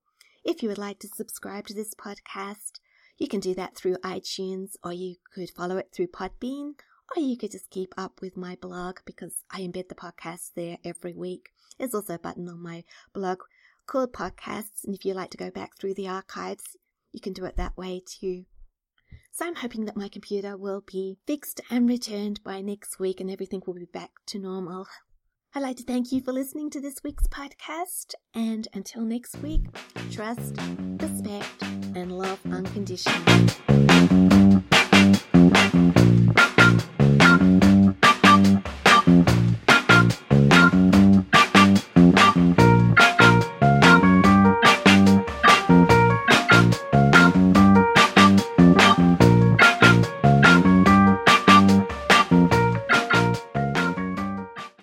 If 0.45 0.63
you 0.63 0.69
would 0.69 0.79
like 0.79 1.01
to 1.01 1.09
subscribe 1.09 1.67
to 1.67 1.75
this 1.75 1.95
podcast, 1.95 2.79
you 3.19 3.27
can 3.27 3.41
do 3.41 3.55
that 3.55 3.75
through 3.75 3.97
iTunes 4.05 4.75
or 4.85 4.93
you 4.93 5.17
could 5.35 5.51
follow 5.51 5.79
it 5.79 5.89
through 5.93 6.09
Podbean 6.09 6.75
or 7.17 7.23
you 7.23 7.37
could 7.37 7.51
just 7.51 7.71
keep 7.71 7.95
up 7.97 8.21
with 8.21 8.37
my 8.37 8.57
blog 8.61 8.99
because 9.05 9.43
I 9.51 9.63
embed 9.63 9.89
the 9.89 9.95
podcast 9.95 10.51
there 10.55 10.79
every 10.85 11.15
week. 11.15 11.51
There's 11.79 11.95
also 11.95 12.15
a 12.15 12.19
button 12.19 12.49
on 12.49 12.63
my 12.63 12.85
blog 13.13 13.41
called 13.87 14.13
podcasts, 14.13 14.85
and 14.85 14.95
if 14.95 15.05
you 15.05 15.15
like 15.15 15.31
to 15.31 15.37
go 15.37 15.51
back 15.51 15.77
through 15.79 15.95
the 15.95 16.09
archives, 16.09 16.77
you 17.13 17.21
can 17.21 17.33
do 17.33 17.45
it 17.45 17.57
that 17.57 17.77
way 17.77 18.03
too. 18.05 18.45
So 19.33 19.47
I'm 19.47 19.57
hoping 19.57 19.85
that 19.85 19.97
my 19.97 20.09
computer 20.09 20.57
will 20.57 20.83
be 20.87 21.19
fixed 21.27 21.61
and 21.71 21.89
returned 21.89 22.43
by 22.45 22.61
next 22.61 22.99
week 22.99 23.21
and 23.21 23.31
everything 23.31 23.63
will 23.67 23.75
be 23.75 23.85
back 23.85 24.11
to 24.27 24.39
normal. 24.39 24.87
I'd 25.55 25.63
like 25.63 25.77
to 25.77 25.85
thank 25.85 26.11
you 26.11 26.21
for 26.21 26.33
listening 26.33 26.71
to 26.71 26.81
this 26.81 26.97
week's 27.05 27.29
podcast, 27.29 28.15
and 28.35 28.67
until 28.75 29.03
next 29.03 29.37
week, 29.39 29.63
trust, 30.11 30.57
respect, 31.01 31.63
and 31.95 32.19
love 32.19 32.41
unconditionally. 32.47 34.34